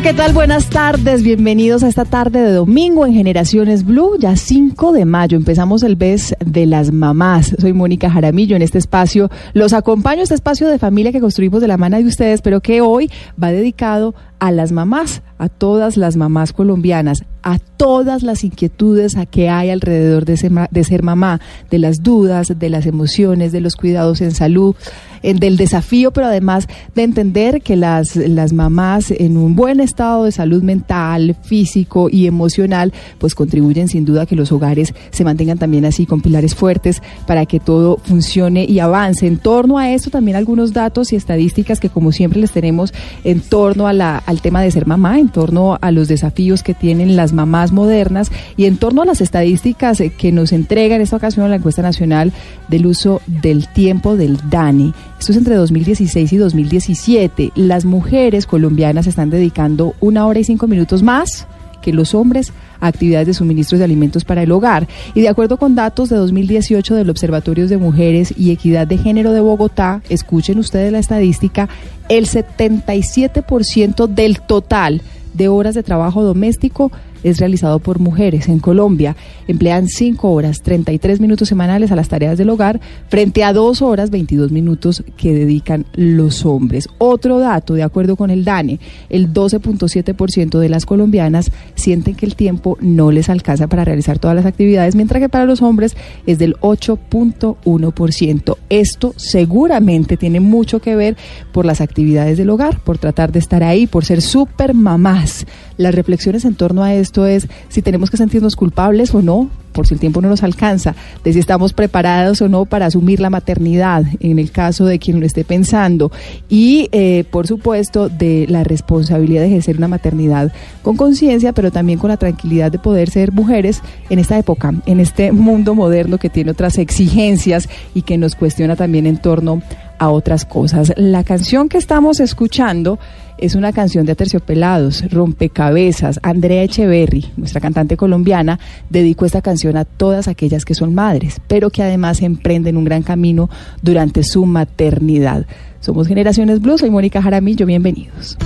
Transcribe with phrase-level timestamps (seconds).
[0.00, 0.32] ¿Qué tal?
[0.32, 5.36] Buenas tardes, bienvenidos a esta tarde de domingo en Generaciones Blue, ya 5 de mayo.
[5.36, 7.54] Empezamos el mes de las mamás.
[7.60, 9.30] Soy Mónica Jaramillo en este espacio.
[9.52, 12.80] Los acompaño este espacio de familia que construimos de la mano de ustedes, pero que
[12.80, 19.16] hoy va dedicado a las mamás, a todas las mamás colombianas, a todas las inquietudes
[19.16, 21.40] a que hay alrededor de ser, de ser mamá,
[21.70, 24.76] de las dudas, de las emociones, de los cuidados en salud,
[25.22, 30.32] del desafío, pero además de entender que las, las mamás en un buen estado de
[30.32, 35.58] salud mental, físico y emocional, pues contribuyen sin duda a que los hogares se mantengan
[35.58, 39.26] también así con pilares fuertes para que todo funcione y avance.
[39.26, 42.92] En torno a esto también algunos datos y estadísticas que como siempre les tenemos
[43.24, 47.72] en torno al tema de ser mamá, torno a los desafíos que tienen las mamás
[47.72, 51.56] modernas y en torno a las estadísticas eh, que nos entrega en esta ocasión la
[51.56, 52.32] encuesta nacional
[52.68, 54.94] del uso del tiempo del DANI.
[55.18, 57.52] Esto es entre 2016 y 2017.
[57.56, 61.46] Las mujeres colombianas están dedicando una hora y cinco minutos más
[61.82, 64.88] que los hombres a actividades de suministros de alimentos para el hogar.
[65.14, 69.32] Y de acuerdo con datos de 2018 del Observatorio de Mujeres y Equidad de Género
[69.32, 71.68] de Bogotá, escuchen ustedes la estadística,
[72.08, 75.02] el 77% del total
[75.34, 76.90] de horas de trabajo doméstico
[77.22, 79.16] es realizado por mujeres en Colombia.
[79.48, 84.10] Emplean 5 horas 33 minutos semanales a las tareas del hogar frente a 2 horas
[84.10, 86.88] 22 minutos que dedican los hombres.
[86.98, 92.36] Otro dato, de acuerdo con el DANE, el 12.7% de las colombianas sienten que el
[92.36, 95.96] tiempo no les alcanza para realizar todas las actividades, mientras que para los hombres
[96.26, 98.56] es del 8.1%.
[98.68, 101.16] Esto seguramente tiene mucho que ver
[101.52, 105.46] por las actividades del hogar, por tratar de estar ahí, por ser super mamás.
[105.76, 109.86] Las reflexiones en torno a esto es si tenemos que sentirnos culpables o no, por
[109.86, 110.94] si el tiempo no nos alcanza,
[111.24, 115.18] de si estamos preparados o no para asumir la maternidad, en el caso de quien
[115.18, 116.12] lo esté pensando,
[116.48, 120.52] y eh, por supuesto de la responsabilidad de ejercer una maternidad
[120.82, 125.00] con conciencia, pero también con la tranquilidad de poder ser mujeres en esta época, en
[125.00, 129.62] este mundo moderno que tiene otras exigencias y que nos cuestiona también en torno
[130.02, 130.92] a otras cosas.
[130.96, 132.98] La canción que estamos escuchando
[133.38, 136.18] es una canción de Aterciopelados, Rompecabezas.
[136.24, 138.58] Andrea Echeverry, nuestra cantante colombiana,
[138.90, 143.04] dedicó esta canción a todas aquellas que son madres, pero que además emprenden un gran
[143.04, 143.48] camino
[143.80, 145.46] durante su maternidad.
[145.78, 148.36] Somos Generaciones Blues, soy Mónica Jaramillo, bienvenidos.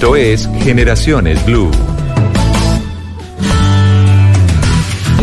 [0.00, 1.70] Esto es Generaciones Blue.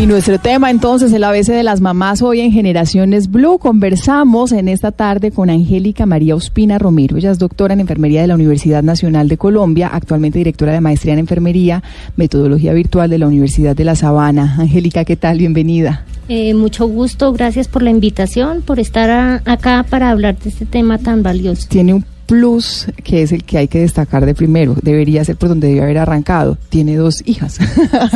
[0.00, 3.58] Y nuestro tema entonces, el ABC de las mamás hoy en Generaciones Blue.
[3.58, 7.16] Conversamos en esta tarde con Angélica María Ospina Romero.
[7.16, 11.14] Ella es doctora en enfermería de la Universidad Nacional de Colombia, actualmente directora de maestría
[11.14, 11.82] en enfermería,
[12.14, 14.58] metodología virtual de la Universidad de La Sabana.
[14.60, 15.38] Angélica, ¿qué tal?
[15.38, 16.04] Bienvenida.
[16.28, 20.98] Eh, mucho gusto, gracias por la invitación, por estar acá para hablar de este tema
[20.98, 21.66] tan valioso.
[21.68, 24.76] Tiene un plus que es el que hay que destacar de primero.
[24.82, 26.58] Debería ser por donde debe haber arrancado.
[26.68, 27.58] Tiene dos hijas.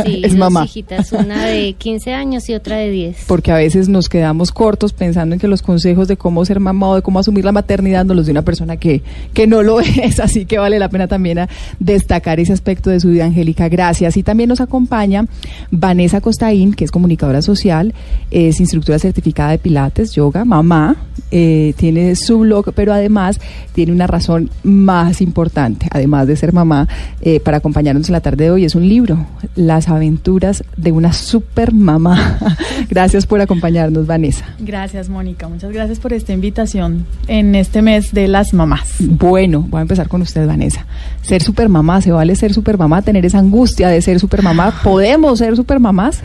[0.04, 0.64] Sí, es dos mamá.
[0.66, 3.24] hijitas, una de 15 años y otra de 10.
[3.26, 6.90] Porque a veces nos quedamos cortos pensando en que los consejos de cómo ser mamá
[6.90, 9.80] o de cómo asumir la maternidad nos los de una persona que, que no lo
[9.80, 10.20] es.
[10.20, 11.48] Así que vale la pena también a
[11.78, 13.70] destacar ese aspecto de su vida, Angélica.
[13.70, 14.18] Gracias.
[14.18, 15.24] Y también nos acompaña
[15.70, 17.94] Vanessa Costaín, que es comunicadora social,
[18.30, 20.96] es instructora certificada de Pilates, yoga, mamá,
[21.30, 23.40] eh, tiene su blog, pero además
[23.72, 26.88] tiene una razón más importante, además de ser mamá,
[27.20, 31.12] eh, para acompañarnos en la tarde de hoy, es un libro, Las aventuras de una
[31.12, 32.38] super mamá.
[32.90, 34.44] gracias por acompañarnos, Vanessa.
[34.58, 35.48] Gracias, Mónica.
[35.48, 38.94] Muchas gracias por esta invitación en este mes de las mamás.
[38.98, 40.86] Bueno, voy a empezar con usted, Vanessa.
[41.22, 43.02] Ser super mamá, ¿se vale ser super mamá?
[43.02, 44.80] Tener esa angustia de ser super mamá.
[44.82, 46.20] ¿Podemos ser super mamás?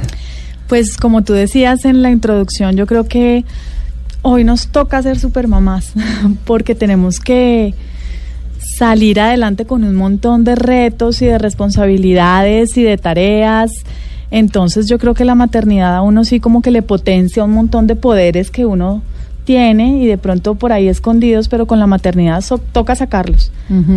[0.68, 3.46] Pues como tú decías en la introducción, yo creo que
[4.22, 5.94] hoy nos toca ser super mamás
[6.46, 7.74] porque tenemos que
[8.78, 13.72] salir adelante con un montón de retos y de responsabilidades y de tareas.
[14.30, 17.88] Entonces yo creo que la maternidad a uno sí como que le potencia un montón
[17.88, 19.02] de poderes que uno
[19.46, 22.44] tiene y de pronto por ahí escondidos, pero con la maternidad
[22.74, 23.52] toca sacarlos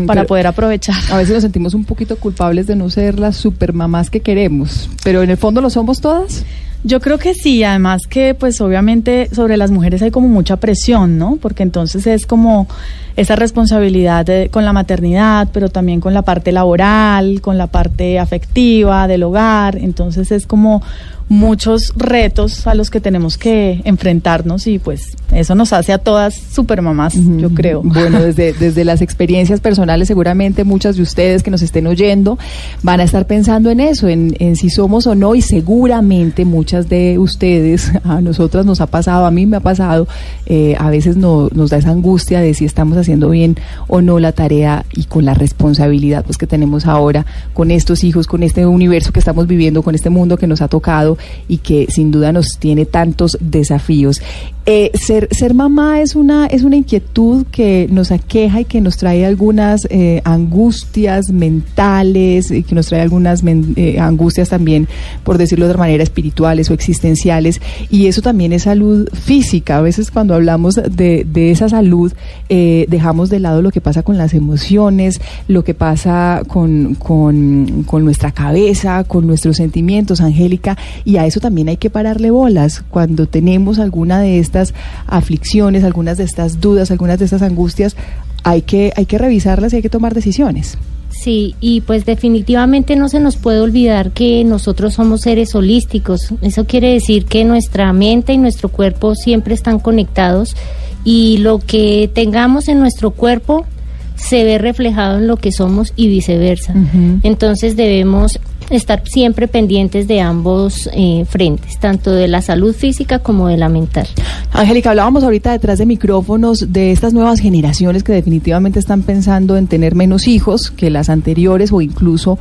[0.07, 0.95] para poder aprovechar.
[1.11, 5.25] A veces nos sentimos un poquito culpables de no ser las supermamás que queremos, pero
[5.25, 6.45] en el fondo lo somos todas.
[6.83, 11.19] Yo creo que sí, además que pues obviamente sobre las mujeres hay como mucha presión,
[11.19, 11.37] ¿no?
[11.37, 12.69] Porque entonces es como
[13.17, 19.07] esa responsabilidad con la maternidad, pero también con la parte laboral, con la parte afectiva
[19.09, 20.83] del hogar, entonces es como
[21.31, 26.35] muchos retos a los que tenemos que enfrentarnos y pues eso nos hace a todas
[26.35, 27.83] super mamás, yo creo.
[28.01, 32.37] Bueno, desde, desde las experiencias personales seguramente muchas de ustedes que nos estén oyendo
[32.83, 36.89] van a estar pensando en eso, en, en si somos o no y seguramente muchas
[36.89, 40.09] de ustedes, a nosotras nos ha pasado, a mí me ha pasado,
[40.47, 43.57] eh, a veces no, nos da esa angustia de si estamos haciendo bien
[43.87, 48.27] o no la tarea y con la responsabilidad pues que tenemos ahora con estos hijos,
[48.27, 51.87] con este universo que estamos viviendo, con este mundo que nos ha tocado y que
[51.91, 54.21] sin duda nos tiene tantos desafíos.
[54.67, 58.99] Eh, ser, ser mamá es una, es una inquietud que nos aqueja y que nos
[58.99, 64.87] trae algunas eh, angustias mentales, y que nos trae algunas eh, angustias también,
[65.25, 67.61] por decirlo de manera, espirituales o existenciales.
[67.89, 69.79] Y eso también es salud física.
[69.79, 72.13] A veces cuando hablamos de, de esa salud,
[72.49, 78.05] dejamos de lado lo que pasa con las emociones, lo que pasa con, con, con
[78.05, 80.77] nuestra cabeza, con nuestros sentimientos, Angélica,
[81.17, 84.75] a eso también hay que pararle bolas cuando tenemos alguna de estas
[85.07, 87.97] aflicciones, algunas de estas dudas, algunas de estas angustias,
[88.43, 90.79] hay que, hay que revisarlas y hay que tomar decisiones.
[91.11, 96.33] Sí, y pues definitivamente no se nos puede olvidar que nosotros somos seres holísticos.
[96.41, 100.57] Eso quiere decir que nuestra mente y nuestro cuerpo siempre están conectados
[101.05, 103.67] y lo que tengamos en nuestro cuerpo
[104.15, 106.75] se ve reflejado en lo que somos y viceversa.
[107.23, 108.39] Entonces debemos
[108.69, 113.69] estar siempre pendientes de ambos eh, frentes, tanto de la salud física como de la
[113.69, 114.07] mental.
[114.53, 119.67] Angélica, hablábamos ahorita detrás de micrófonos de estas nuevas generaciones que definitivamente están pensando en
[119.67, 122.39] tener menos hijos que las anteriores o incluso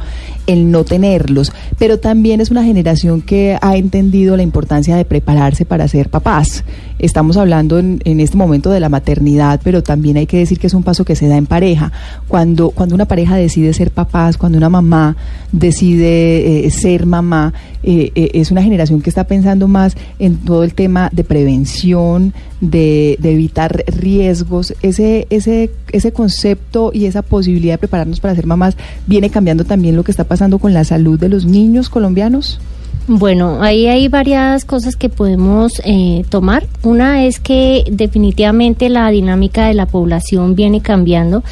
[0.47, 5.65] el no tenerlos, pero también es una generación que ha entendido la importancia de prepararse
[5.65, 6.63] para ser papás.
[6.99, 10.67] Estamos hablando en, en este momento de la maternidad, pero también hay que decir que
[10.67, 11.91] es un paso que se da en pareja.
[12.27, 15.15] Cuando, cuando una pareja decide ser papás, cuando una mamá
[15.51, 20.63] decide eh, ser mamá, eh, eh, es una generación que está pensando más en todo
[20.63, 24.73] el tema de prevención, de, evitar riesgos.
[24.81, 28.75] Ese, ese, ese concepto y esa posibilidad de prepararnos para ser mamás
[29.07, 32.59] viene cambiando también lo que está pasando con la salud de los niños colombianos.
[33.07, 35.81] Bueno, ahí hay varias cosas que podemos
[36.29, 36.67] tomar.
[36.83, 41.43] Una es que definitivamente la dinámica de la población viene cambiando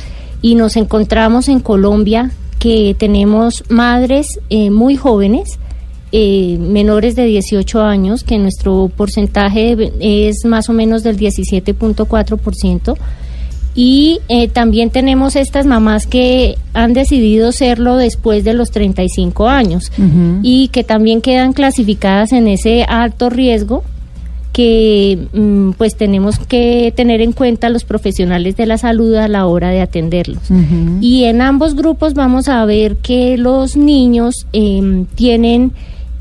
[0.41, 2.31] y nos encontramos en Colombia
[2.67, 5.57] que tenemos madres eh, muy jóvenes,
[6.12, 12.97] eh, menores de 18 años, que nuestro porcentaje es más o menos del 17.4%.
[13.74, 19.89] Y eh, también tenemos estas mamás que han decidido serlo después de los 35 años
[20.43, 23.86] y que también quedan clasificadas en ese alto riesgo
[24.57, 29.45] que mm, pues tenemos que tener en cuenta los profesionales de la salud a la
[29.45, 30.41] hora de atenderlos.
[30.99, 35.73] Y en ambos grupos vamos a ver que los niños em, tienen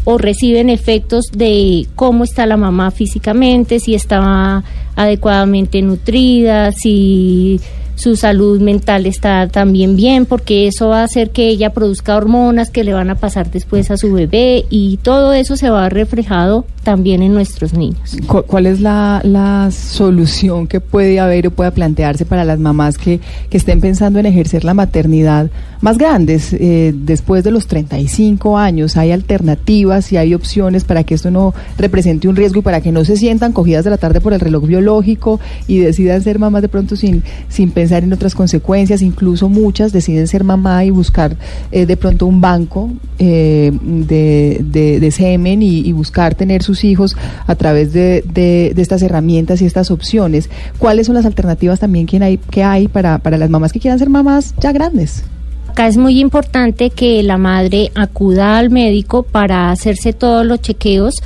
[0.04, 4.62] o reciben efectos de cómo está la mamá físicamente, si está
[4.96, 7.58] adecuadamente nutrida, si
[7.94, 12.68] su salud mental está también bien, porque eso va a hacer que ella produzca hormonas
[12.68, 16.66] que le van a pasar después a su bebé y todo eso se va reflejado
[16.86, 18.16] también en nuestros niños.
[18.28, 23.18] ¿Cuál es la, la solución que puede haber o pueda plantearse para las mamás que,
[23.50, 25.50] que estén pensando en ejercer la maternidad
[25.80, 28.96] más grandes eh, después de los 35 años?
[28.96, 32.92] ¿Hay alternativas y hay opciones para que esto no represente un riesgo y para que
[32.92, 36.62] no se sientan cogidas de la tarde por el reloj biológico y decidan ser mamás
[36.62, 39.02] de pronto sin, sin pensar en otras consecuencias?
[39.02, 41.36] Incluso muchas deciden ser mamá y buscar
[41.72, 44.60] eh, de pronto un banco eh, de,
[45.00, 47.16] de, semen y, y buscar tener sus hijos
[47.46, 50.50] a través de, de, estas herramientas y estas opciones.
[50.78, 53.98] ¿Cuáles son las alternativas también que hay, que hay para, para las mamás que quieran
[53.98, 55.24] ser mamás ya grandes?
[55.68, 61.16] Acá es muy importante que la madre acuda al médico para hacerse todos los chequeos.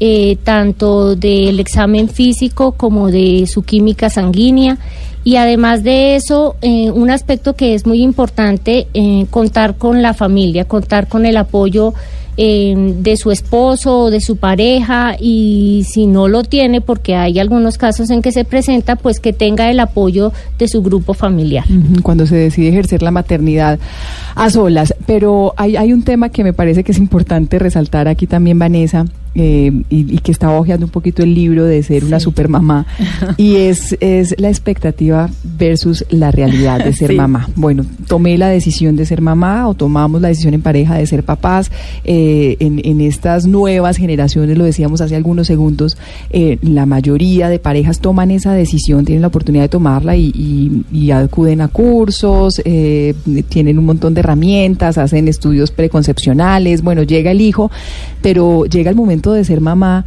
[0.00, 4.78] Eh, tanto del examen físico como de su química sanguínea.
[5.24, 10.14] Y además de eso, eh, un aspecto que es muy importante, eh, contar con la
[10.14, 11.94] familia, contar con el apoyo
[12.36, 17.78] de su esposo o de su pareja y si no lo tiene, porque hay algunos
[17.78, 21.64] casos en que se presenta, pues que tenga el apoyo de su grupo familiar.
[22.04, 23.80] Cuando se decide ejercer la maternidad
[24.36, 24.94] a solas.
[25.04, 29.04] Pero hay, hay un tema que me parece que es importante resaltar aquí también, Vanessa,
[29.40, 32.86] eh, y, que estaba hojeando un poquito el libro de ser una super mamá,
[33.36, 37.48] y es, es la expectativa versus la realidad de ser mamá.
[37.54, 41.22] Bueno, tomé la decisión de ser mamá o tomamos la decisión en pareja de ser
[41.22, 41.70] papás.
[42.02, 45.96] Eh, en, en, estas nuevas generaciones, lo decíamos hace algunos segundos,
[46.30, 51.10] eh, la mayoría de parejas toman esa decisión, tienen la oportunidad de tomarla y, y
[51.12, 57.70] acuden a cursos, tienen un montón de herramientas, hacen estudios preconcepcionales, bueno, llega el hijo,
[58.20, 60.04] pero llega el momento de ser mamá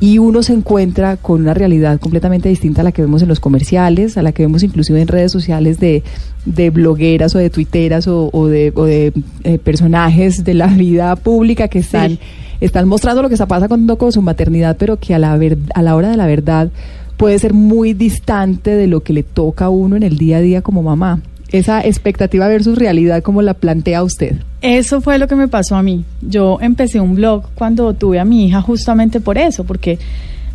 [0.00, 3.40] y uno se encuentra con una realidad completamente distinta a la que vemos en los
[3.40, 6.04] comerciales, a la que vemos inclusive en redes sociales de,
[6.44, 9.12] de blogueras o de tuiteras o, de, o de
[9.44, 12.18] eh, personajes de la vida pública que están,
[12.60, 15.82] están mostrando lo que está pasando con su maternidad, pero que a la, ver, a
[15.82, 16.70] la hora de la verdad
[17.16, 20.40] puede ser muy distante de lo que le toca a uno en el día a
[20.40, 24.36] día como mamá esa expectativa versus realidad, como la plantea usted?
[24.60, 26.04] Eso fue lo que me pasó a mí.
[26.20, 29.98] Yo empecé un blog cuando tuve a mi hija justamente por eso, porque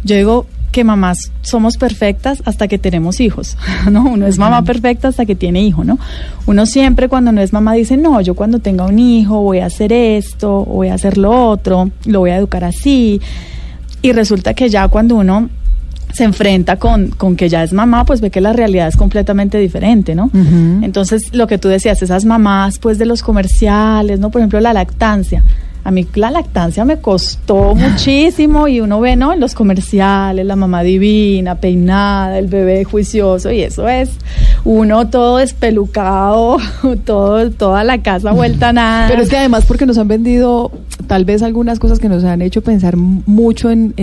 [0.03, 3.57] yo digo que mamás somos perfectas hasta que tenemos hijos,
[3.91, 4.03] ¿no?
[4.05, 5.99] Uno es mamá perfecta hasta que tiene hijo, ¿no?
[6.47, 9.67] Uno siempre cuando no es mamá dice, no, yo cuando tenga un hijo voy a
[9.67, 13.21] hacer esto, voy a hacer lo otro, lo voy a educar así.
[14.01, 15.49] Y resulta que ya cuando uno
[16.13, 19.57] se enfrenta con, con que ya es mamá, pues ve que la realidad es completamente
[19.57, 20.29] diferente, ¿no?
[20.33, 24.29] Entonces, lo que tú decías, esas mamás, pues de los comerciales, ¿no?
[24.29, 25.43] Por ejemplo, la lactancia.
[25.83, 29.33] A mí la lactancia me costó muchísimo y uno ve, ¿no?
[29.33, 34.11] En los comerciales, la mamá divina, peinada, el bebé juicioso y eso es
[34.65, 36.57] uno todo despelucado,
[37.05, 39.07] todo, toda la casa vuelta a nada.
[39.09, 40.71] Pero es que además porque nos han vendido
[41.07, 43.93] tal vez algunas cosas que nos han hecho pensar mucho en,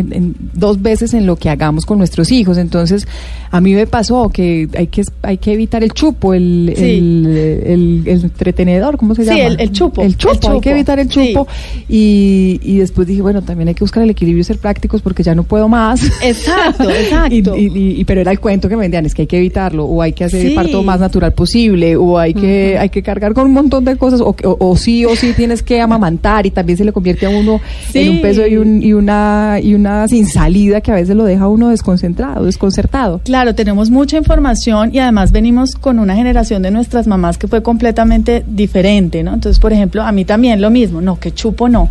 [0.52, 2.58] dos veces en lo que hagamos con nuestros hijos.
[2.58, 3.08] Entonces,
[3.50, 8.96] a mí me pasó que hay que hay que evitar el chupo, el, el, entretenedor,
[8.96, 9.38] ¿cómo se llama?
[9.38, 10.02] Sí, el, chupo.
[10.02, 11.46] El chupo, hay que evitar el chupo.
[11.88, 15.22] Y, y después dije, bueno, también hay que buscar el equilibrio y ser prácticos porque
[15.22, 16.02] ya no puedo más.
[16.22, 17.56] Exacto, exacto.
[17.56, 20.12] y, pero era el cuento que me vendían, es que hay que evitarlo, o hay
[20.12, 23.52] que hacer el parto más natural posible, o hay que, hay que cargar con un
[23.52, 26.92] montón de cosas, o, o, sí o sí tienes que amamantar y también se le
[26.92, 27.60] convierte a uno
[27.94, 31.24] en un peso y, un, y, una, y una sin salida que a veces lo
[31.24, 33.20] deja uno desconcentrado, desconcertado.
[33.24, 37.62] Claro, tenemos mucha información y además venimos con una generación de nuestras mamás que fue
[37.62, 39.34] completamente diferente, ¿no?
[39.34, 41.88] Entonces, por ejemplo, a mí también lo mismo, no, que chupo no.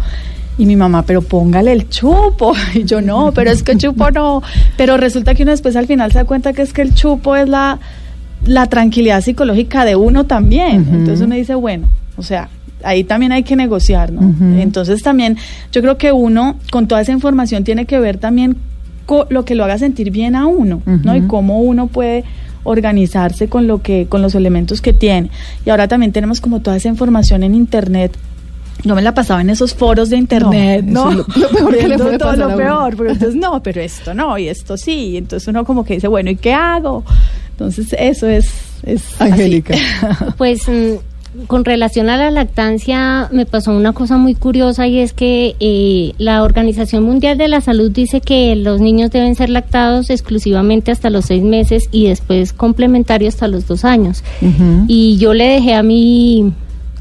[0.58, 2.54] Y mi mamá, pero póngale el chupo.
[2.74, 4.42] Y yo, no, pero es que chupo no.
[4.78, 7.36] Pero resulta que uno después al final se da cuenta que es que el chupo
[7.36, 7.80] es la,
[8.46, 10.88] la tranquilidad psicológica de uno también.
[10.92, 12.50] Entonces uno dice, bueno, o sea,
[12.84, 14.22] ahí también hay que negociar, ¿no?
[14.60, 15.38] Entonces también
[15.72, 18.58] yo creo que uno con toda esa información tiene que ver también
[19.30, 21.16] lo que lo haga sentir bien a uno, ¿no?
[21.16, 22.26] Y cómo uno puede
[22.64, 25.30] organizarse con lo que con los elementos que tiene.
[25.66, 28.18] Y ahora también tenemos como toda esa información en internet
[28.84, 31.12] no me la pasaba en esos foros de internet, ¿no?
[31.12, 34.48] Lo, peor que le puede todo lo peor, pero entonces no, pero esto no, y
[34.48, 37.04] esto sí, entonces uno como que dice, bueno, ¿y qué hago?
[37.52, 38.50] Entonces eso es,
[38.84, 39.76] es Angélica.
[40.38, 45.14] Pues mm, con relación a la lactancia me pasó una cosa muy curiosa y es
[45.14, 50.10] que eh, la Organización Mundial de la Salud dice que los niños deben ser lactados
[50.10, 54.24] exclusivamente hasta los seis meses y después complementario hasta los dos años.
[54.88, 56.54] Y yo le dejé a mi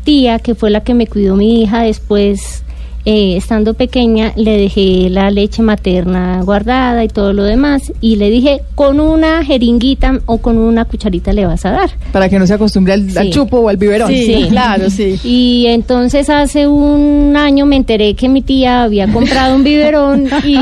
[0.08, 2.62] tía, que fue la que me cuidó mi hija después
[3.04, 7.92] eh, estando pequeña, le dejé la leche materna guardada y todo lo demás.
[8.00, 11.90] Y le dije, con una jeringuita o con una cucharita le vas a dar.
[12.10, 14.08] Para que no se acostumbre al, chupo o al biberón.
[14.08, 15.20] Sí, claro, sí.
[15.24, 20.56] Y entonces hace un año me enteré que mi tía había comprado un biberón y,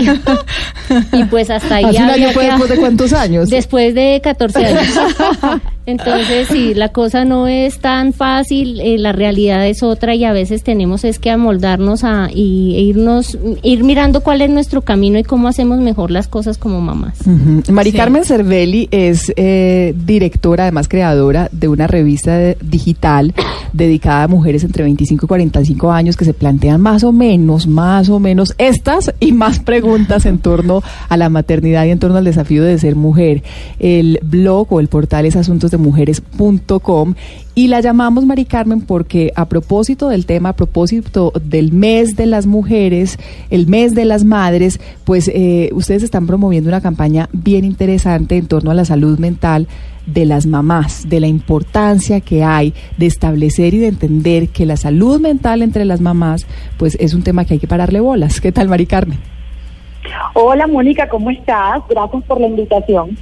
[1.12, 1.84] y pues hasta ahí.
[1.84, 3.48] ¿Hace un año después de cuántos años?
[3.48, 4.88] Después de 14 años.
[5.86, 10.32] Entonces, sí, la cosa no es tan fácil, eh, la realidad es otra y a
[10.32, 15.16] veces tenemos es que amoldarnos a y, e irnos, ir mirando cuál es nuestro camino
[15.16, 17.18] y cómo hacemos mejor las cosas como mamás.
[17.70, 23.32] Mari Carmen Cervelli es eh, directora, además creadora de una revista digital
[23.72, 28.08] dedicada a mujeres entre 25 y 45 años que se plantean más o menos, más
[28.08, 32.24] o menos estas y más preguntas en torno a la maternidad y en torno al
[32.24, 33.44] desafío de ser mujer.
[33.78, 37.14] El blog o el portal es Asuntos de mujeres.com
[37.54, 42.26] y la llamamos Mari Carmen porque a propósito del tema, a propósito del mes de
[42.26, 43.18] las mujeres,
[43.50, 48.46] el mes de las madres, pues eh, ustedes están promoviendo una campaña bien interesante en
[48.46, 49.68] torno a la salud mental
[50.06, 54.76] de las mamás, de la importancia que hay de establecer y de entender que la
[54.76, 56.46] salud mental entre las mamás,
[56.78, 58.40] pues es un tema que hay que pararle bolas.
[58.40, 59.18] ¿Qué tal, Mari Carmen?
[60.34, 61.82] Hola, Mónica, ¿cómo estás?
[61.88, 63.16] Gracias por la invitación.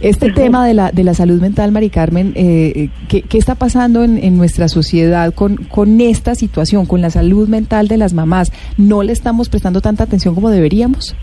[0.00, 4.16] Este tema de la, de la salud mental, Mari Carmen, eh, ¿qué, está pasando en,
[4.16, 8.50] en, nuestra sociedad con, con esta situación, con la salud mental de las mamás?
[8.78, 11.14] ¿No le estamos prestando tanta atención como deberíamos?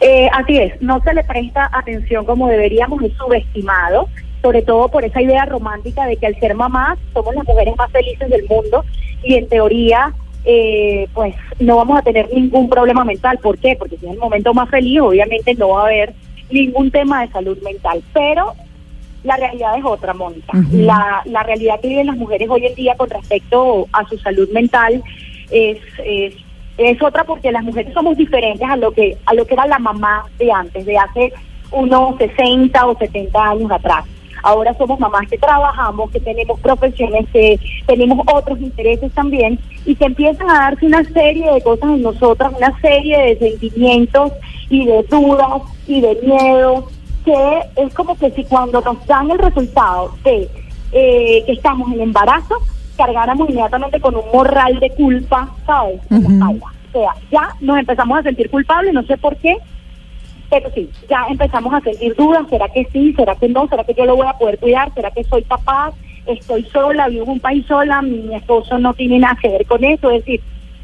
[0.00, 4.08] Eh, así es, no se le presta atención como deberíamos, es subestimado,
[4.42, 7.90] sobre todo por esa idea romántica de que al ser mamás somos las mujeres más
[7.90, 8.84] felices del mundo
[9.24, 10.12] y en teoría
[10.44, 13.38] eh, pues no vamos a tener ningún problema mental.
[13.38, 13.74] ¿Por qué?
[13.76, 16.14] Porque si es el momento más feliz, obviamente no va a haber
[16.50, 18.02] ningún tema de salud mental.
[18.12, 18.54] Pero
[19.24, 20.52] la realidad es otra, Mónica.
[20.72, 24.48] la, la realidad que viven las mujeres hoy en día con respecto a su salud
[24.50, 25.02] mental
[25.50, 26.34] es, es,
[26.76, 29.78] es otra porque las mujeres somos diferentes a lo que a lo que era la
[29.78, 31.32] mamá de antes, de hace
[31.70, 34.04] unos 60 o 70 años atrás.
[34.42, 40.06] Ahora somos mamás que trabajamos, que tenemos profesiones, que tenemos otros intereses también y que
[40.06, 44.32] empiezan a darse una serie de cosas en nosotras, una serie de sentimientos
[44.70, 46.88] y de dudas y de miedo,
[47.24, 50.48] que es como que si cuando nos dan el resultado de
[50.92, 52.56] eh, que estamos en embarazo,
[52.96, 56.00] cargáramos inmediatamente con un morral de culpa, ¿sabes?
[56.10, 59.56] O sea, ya nos empezamos a sentir culpables, no sé por qué,
[60.50, 63.12] pero sí, ya empezamos a sentir dudas, ¿será que sí?
[63.14, 63.68] ¿Será que no?
[63.68, 64.92] ¿Será que yo lo voy a poder cuidar?
[64.94, 65.92] ¿Será que soy capaz?
[66.26, 69.84] Estoy sola, vivo en un país sola, mi esposo no tiene nada que ver con
[69.84, 70.40] eso, es decir,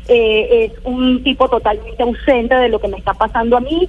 [0.08, 3.88] eh, es un tipo totalmente ausente de lo que me está pasando a mí,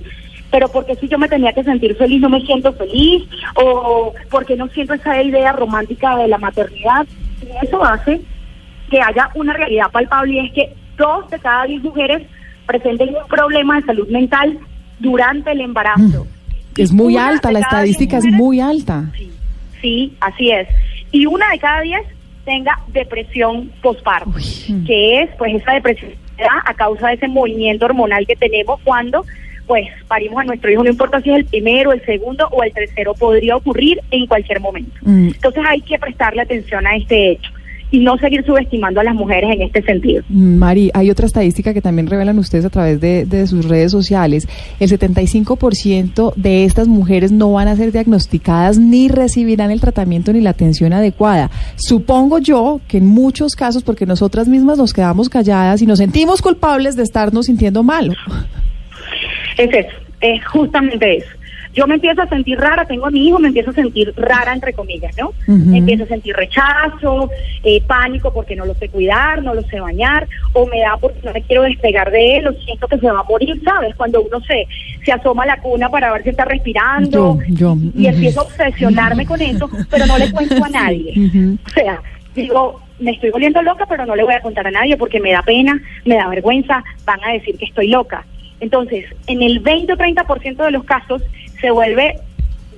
[0.49, 3.23] pero porque si yo me tenía que sentir feliz no me siento feliz,
[3.55, 7.05] o porque no siento esa idea romántica de la maternidad,
[7.41, 8.21] y eso hace
[8.89, 12.23] que haya una realidad palpable y es que dos de cada diez mujeres
[12.65, 14.57] presenten un problema de salud mental
[14.99, 16.25] durante el embarazo.
[16.25, 16.81] Mm.
[16.81, 19.05] Es muy alta, la estadística es muy alta.
[19.81, 20.67] Sí, así es.
[21.11, 22.01] Y una de cada diez
[22.43, 24.33] tenga depresión postparto,
[24.85, 26.11] que es pues esa depresión
[26.65, 29.25] a causa de ese movimiento hormonal que tenemos cuando
[29.67, 32.71] pues parimos a nuestro hijo, no importa si es el primero, el segundo o el
[32.71, 34.93] tercero, podría ocurrir en cualquier momento.
[35.01, 35.29] Mm.
[35.29, 37.51] Entonces hay que prestarle atención a este hecho
[37.95, 40.21] y no seguir subestimando a las mujeres en este sentido.
[40.27, 44.49] Mari, hay otra estadística que también revelan ustedes a través de, sus redes sociales.
[44.81, 50.41] El 75% de estas mujeres no van a ser diagnosticadas ni recibirán el tratamiento ni
[50.41, 51.49] la atención adecuada.
[51.77, 56.41] Supongo yo que en muchos casos, porque nosotras mismas nos quedamos calladas y nos sentimos
[56.41, 58.13] culpables de estarnos sintiendo mal.
[59.57, 61.34] Es eso, es justamente eso
[61.75, 64.53] yo me empiezo a sentir rara, tengo a mi hijo, me empiezo a sentir rara,
[64.53, 65.33] entre comillas, ¿no?
[65.45, 67.29] Me empiezo a sentir rechazo,
[67.63, 71.19] eh, pánico porque no lo sé cuidar, no lo sé bañar, o me da porque
[71.23, 73.93] no me quiero despegar de él, o siento que se va a morir, ¿sabes?
[73.95, 74.65] Cuando uno se,
[75.03, 77.39] se asoma a la cuna para ver si está respirando,
[77.93, 81.13] y, empiezo a obsesionarme con eso, pero no le cuento a nadie.
[81.65, 82.01] O sea,
[82.33, 85.33] digo, me estoy volviendo loca, pero no le voy a contar a nadie porque me
[85.33, 88.25] da pena, me da vergüenza, van a decir que estoy loca.
[88.65, 91.21] Entonces, en el 20 o 30% de los casos,
[91.61, 92.15] se vuelve,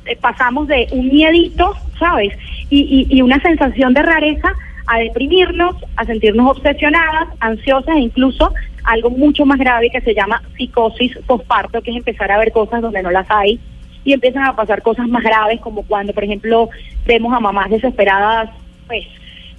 [0.06, 2.34] eh, pasamos de un miedito, ¿sabes?
[2.70, 4.54] Y, una sensación de rareza
[4.86, 10.42] a deprimirnos, a sentirnos obsesionadas, ansiosas e incluso algo mucho más grave que se llama
[10.58, 13.58] psicosis postparto, que es empezar a ver cosas donde no las hay
[14.04, 16.70] y empiezan a pasar cosas más graves como cuando, por ejemplo,
[17.06, 18.50] vemos a mamás desesperadas,
[18.88, 19.06] pues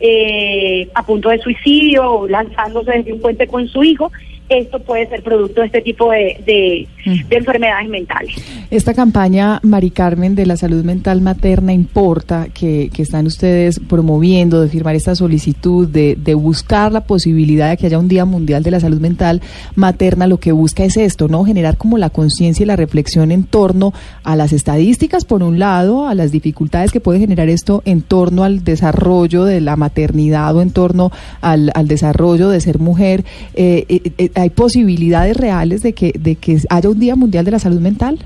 [0.01, 4.13] eh, a punto de suicidio o lanzándose desde un puente con su hijo
[4.49, 6.89] esto puede ser producto de este tipo de, de,
[7.31, 8.35] enfermedades mentales.
[8.71, 14.69] Esta campaña, Mari Carmen, de la salud mental materna importa, que, están ustedes promoviendo, de
[14.69, 18.73] firmar esta solicitud, de, de, buscar la posibilidad de que haya un Día Mundial de
[18.73, 19.41] la Salud Mental
[19.77, 21.45] Materna, lo que busca es esto, ¿no?
[21.45, 23.93] Generar como la conciencia y la reflexión en torno
[24.25, 28.45] a las estadísticas, por un lado, a las dificultades que puede generar esto en torno
[28.45, 33.25] al desarrollo de la maternidad o en torno al, al desarrollo de ser mujer.
[33.55, 37.51] Eh, eh, eh ¿Hay posibilidades reales de que, de que haya un Día Mundial de
[37.51, 38.19] la Salud Mental?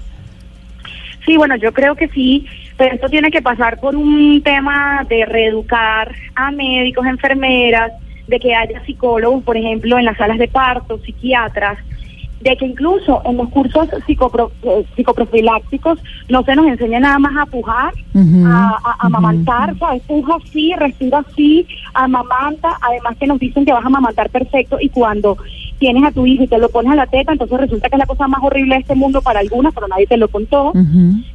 [1.25, 2.47] Sí, bueno, yo creo que sí,
[2.77, 7.93] pero esto tiene que pasar por un tema de reeducar a médicos, enfermeras,
[8.27, 11.79] de que haya psicólogos, por ejemplo, en las salas de parto, psiquiatras,
[12.43, 15.99] de que incluso en los cursos psicopro, eh, psicoprofilácticos
[16.29, 20.03] no se nos enseña nada más a pujar, a, amamantar, ¿sabes?
[20.03, 24.89] Puja así, respira así, amamanta, además que nos dicen que vas a amamantar perfecto y
[24.89, 25.37] cuando
[25.83, 27.99] tienes a tu hijo y te lo pones a la teta, entonces resulta que es
[27.99, 30.73] la cosa más horrible de este mundo para algunas, pero nadie te lo contó.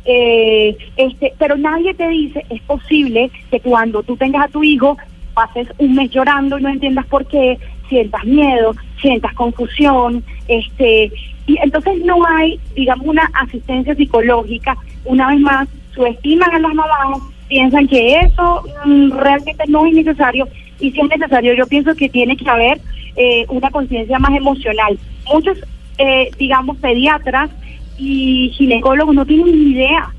[0.06, 4.98] eh, este, pero nadie te dice, es posible que cuando tú tengas a tu hijo
[5.34, 11.12] pases un mes llorando y no entiendas por qué, sientas miedo, sientas confusión, este,
[11.46, 14.78] y entonces no hay, digamos, una asistencia psicológica.
[15.04, 20.48] Una vez más, subestiman a las mamás, piensan que eso mm, realmente no es necesario,
[20.80, 22.80] y si es necesario, yo pienso que tiene que haber
[23.16, 24.98] eh, una conciencia más emocional.
[25.32, 25.58] Muchos,
[25.98, 27.50] eh, digamos, pediatras
[27.98, 30.14] y ginecólogos no tienen ni idea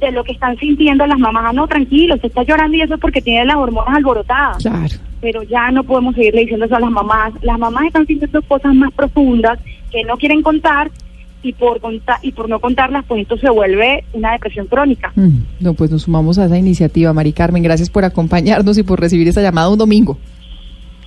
[0.00, 1.44] de lo que están sintiendo las mamás.
[1.48, 4.62] Ah, no, tranquilo, se está llorando y eso es porque tiene las hormonas alborotadas.
[4.62, 4.94] Claro.
[5.20, 7.32] Pero ya no podemos seguirle diciendo eso a las mamás.
[7.42, 9.58] Las mamás están sintiendo cosas más profundas
[9.90, 10.90] que no quieren contar
[11.46, 15.12] y por contar y por no contarlas, pues esto se vuelve una depresión crónica.
[15.14, 17.62] Mm, no, pues nos sumamos a esa iniciativa, Mari Carmen.
[17.62, 20.18] Gracias por acompañarnos y por recibir esta llamada un domingo.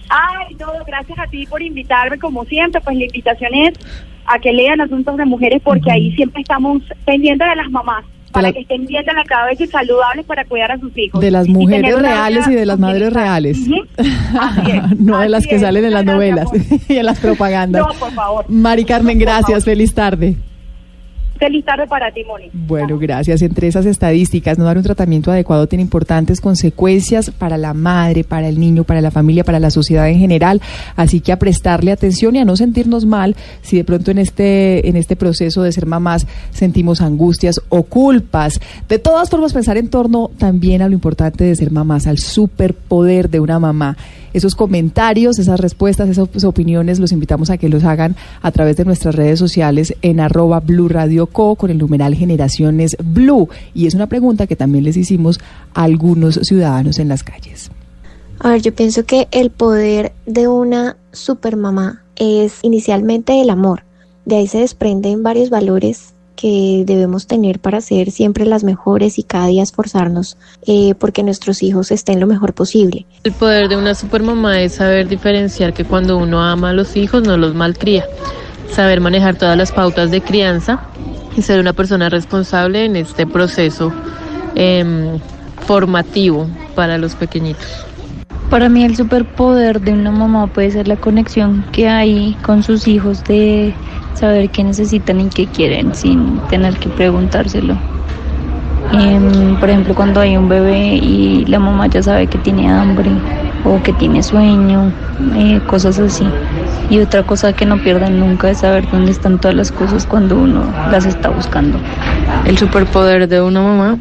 [0.09, 3.73] Ay, todo, gracias a ti por invitarme, como siempre, pues la invitación es
[4.25, 8.51] a que lean asuntos de mujeres porque ahí siempre estamos pendientes de las mamás para
[8.51, 11.19] que estén bien de la cabeza y saludables para cuidar a sus hijos.
[11.21, 13.59] De las mujeres reales y de las madres reales.
[14.97, 16.47] no de las que salen en las novelas
[16.87, 17.85] y en las propagandas.
[17.87, 18.45] No, por favor.
[18.47, 19.65] Mari Carmen, gracias.
[19.65, 20.35] Feliz tarde.
[21.39, 22.49] Feliz tarde para ti, Moni.
[22.51, 23.41] Bueno, gracias.
[23.41, 28.49] Entre esas estadísticas, no dar un tratamiento adecuado tiene importantes consecuencias para la madre, para
[28.49, 30.61] el niño, para la familia, para la sociedad en general.
[30.97, 34.89] Así que a prestarle atención y a no sentirnos mal si de pronto en este,
[34.89, 38.59] en este proceso de ser mamás sentimos angustias o culpas.
[38.89, 43.29] De todas formas, pensar en torno también a lo importante de ser mamás, al superpoder
[43.29, 43.95] de una mamá
[44.33, 48.85] esos comentarios, esas respuestas, esas opiniones, los invitamos a que los hagan a través de
[48.85, 50.87] nuestras redes sociales en arroba Blue
[51.31, 53.49] Co con el numeral Generaciones Blue.
[53.73, 55.39] Y es una pregunta que también les hicimos
[55.73, 57.71] a algunos ciudadanos en las calles.
[58.39, 63.83] A ver, yo pienso que el poder de una supermamá es inicialmente el amor.
[64.25, 69.23] De ahí se desprenden varios valores que debemos tener para ser siempre las mejores y
[69.23, 73.05] cada día esforzarnos eh, porque nuestros hijos estén lo mejor posible.
[73.25, 77.23] El poder de una supermamá es saber diferenciar que cuando uno ama a los hijos
[77.23, 78.05] no los malcría,
[78.71, 80.79] saber manejar todas las pautas de crianza
[81.35, 83.91] y ser una persona responsable en este proceso
[84.55, 85.19] em,
[85.65, 87.85] formativo para los pequeñitos.
[88.49, 92.87] Para mí el superpoder de una mamá puede ser la conexión que hay con sus
[92.87, 93.73] hijos de
[94.15, 97.77] saber qué necesitan y qué quieren sin tener que preguntárselo.
[98.91, 103.11] Em, por ejemplo, cuando hay un bebé y la mamá ya sabe que tiene hambre
[103.65, 104.91] o que tiene sueño,
[105.35, 106.25] eh, cosas así.
[106.89, 110.35] Y otra cosa que no pierdan nunca es saber dónde están todas las cosas cuando
[110.35, 111.79] uno las está buscando.
[112.45, 113.97] El superpoder de una mamá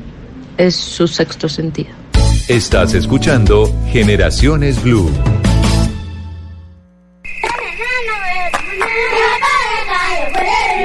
[0.56, 1.90] es su sexto sentido.
[2.48, 5.10] Estás escuchando Generaciones Blue.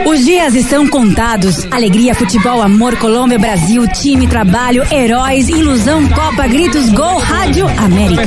[0.05, 1.65] Os dias estão contados.
[1.71, 8.21] Alegria, futebol, amor, Colômbia, Brasil, time, trabalho, heróis, ilusão, Copa, gritos, gol, rádio, América.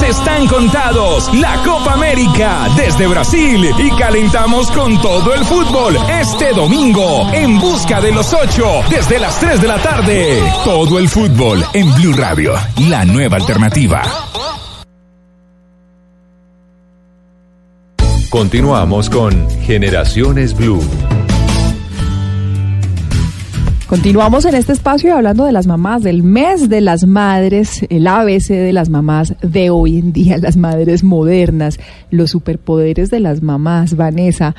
[0.00, 1.28] Están contados.
[1.34, 8.00] La Copa América desde Brasil y calentamos con todo el fútbol este domingo en busca
[8.00, 10.42] de los ocho desde las 3 de la tarde.
[10.64, 12.54] Todo el fútbol en Blue Radio,
[12.88, 14.02] la nueva alternativa.
[18.30, 20.80] Continuamos con Generaciones Blue.
[23.92, 28.48] Continuamos en este espacio hablando de las mamás, del mes de las madres, el ABC
[28.48, 31.78] de las mamás de hoy en día, las madres modernas,
[32.10, 33.94] los superpoderes de las mamás.
[33.94, 34.54] Vanessa,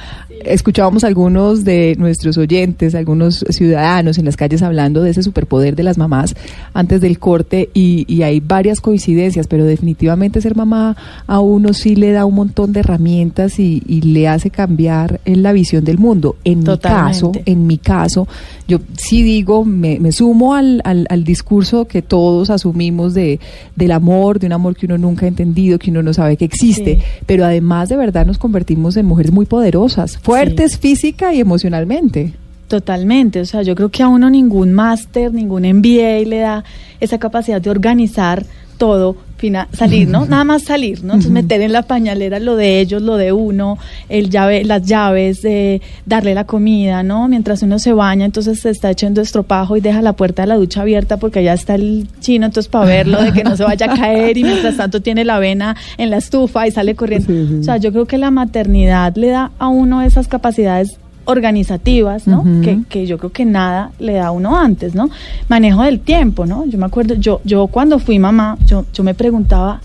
[0.46, 5.82] escuchábamos algunos de nuestros oyentes, algunos ciudadanos en las calles hablando de ese superpoder de
[5.82, 6.36] las mamás
[6.76, 11.96] antes del corte y, y hay varias coincidencias, pero definitivamente ser mamá a uno sí
[11.96, 15.98] le da un montón de herramientas y, y le hace cambiar en la visión del
[15.98, 16.36] mundo.
[16.43, 18.28] En mi caso, en mi caso,
[18.67, 23.39] yo sí digo, me, me sumo al, al, al, discurso que todos asumimos de,
[23.76, 26.45] del amor, de un amor que uno nunca ha entendido, que uno no sabe que
[26.45, 27.02] existe, sí.
[27.26, 30.78] pero además de verdad nos convertimos en mujeres muy poderosas, fuertes sí.
[30.80, 32.34] física y emocionalmente.
[32.67, 36.63] Totalmente, o sea, yo creo que a uno ningún máster, ningún MBA le da
[36.99, 38.45] esa capacidad de organizar
[38.78, 40.25] todo, fina, salir, ¿no?
[40.34, 41.15] Nada más salir, ¿no?
[41.15, 43.77] Entonces meter en la pañalera lo de ellos, lo de uno,
[44.08, 47.27] el llave, las llaves, eh, darle la comida, ¿no?
[47.27, 50.56] Mientras uno se baña, entonces se está echando estropajo y deja la puerta de la
[50.56, 53.91] ducha abierta porque allá está el chino, entonces para verlo, de que no se vaya
[53.91, 57.27] a caer y mientras tanto tiene la avena en la estufa y sale corriendo.
[57.27, 57.56] Sí, sí.
[57.60, 62.41] O sea, yo creo que la maternidad le da a uno esas capacidades organizativas, ¿no?
[62.41, 62.62] Uh -huh.
[62.63, 65.09] que, que, yo creo que nada le da a uno antes, ¿no?
[65.47, 66.65] Manejo del tiempo, ¿no?
[66.65, 69.81] Yo me acuerdo, yo, yo cuando fui mamá, yo, yo me preguntaba,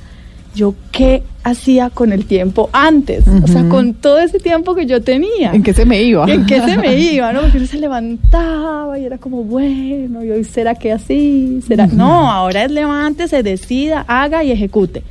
[0.55, 3.45] yo qué hacía con el tiempo antes, uh -huh.
[3.45, 5.53] o sea, con todo ese tiempo que yo tenía.
[5.53, 6.27] ¿En qué se me iba?
[6.31, 7.43] ¿En qué se me iba, no?
[7.43, 11.85] Porque uno se levantaba y era como, bueno, y hoy será que así, será.
[11.85, 11.93] Uh -huh.
[11.93, 15.03] No, ahora es levante, se decida, haga y ejecute.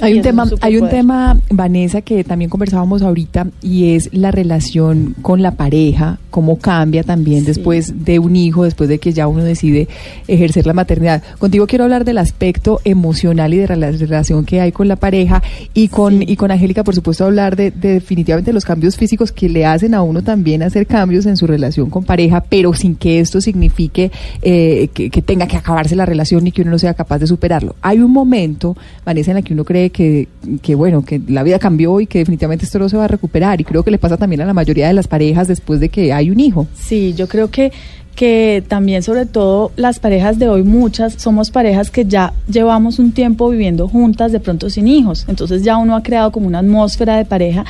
[0.00, 5.14] Hay un tema, hay un tema, Vanessa, que también conversábamos ahorita y es la relación
[5.22, 7.46] con la pareja, cómo cambia también sí.
[7.46, 9.88] después de un hijo, después de que ya uno decide
[10.26, 11.22] ejercer la maternidad.
[11.38, 15.42] Contigo quiero hablar del aspecto emocional y de la relación que hay con la pareja
[15.74, 16.26] y con sí.
[16.28, 19.94] y con Angélica, por supuesto, hablar de, de, definitivamente los cambios físicos que le hacen
[19.94, 24.10] a uno también hacer cambios en su relación con pareja, pero sin que esto signifique
[24.42, 27.26] eh, que, que tenga que acabarse la relación y que uno no sea capaz de
[27.26, 27.74] superarlo.
[27.82, 30.28] Hay un momento, Vanessa, en el que uno cree que,
[30.74, 33.60] bueno, que la vida cambió y que definitivamente esto no se va a recuperar.
[33.60, 36.12] Y creo que le pasa también a la mayoría de las parejas después de que
[36.12, 36.66] hay un hijo.
[36.74, 37.72] Sí, yo creo que
[38.18, 43.12] que también sobre todo las parejas de hoy muchas somos parejas que ya llevamos un
[43.12, 47.16] tiempo viviendo juntas de pronto sin hijos entonces ya uno ha creado como una atmósfera
[47.16, 47.64] de pareja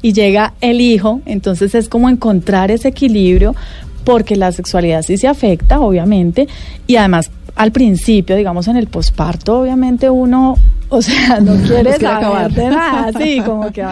[0.00, 3.56] y llega el hijo entonces es como encontrar ese equilibrio
[4.04, 6.46] porque la sexualidad sí se afecta obviamente
[6.86, 10.54] y además al principio digamos en el posparto obviamente uno
[10.98, 12.52] o sea, no quiere saber acabar.
[12.52, 13.84] de nada, sí, como que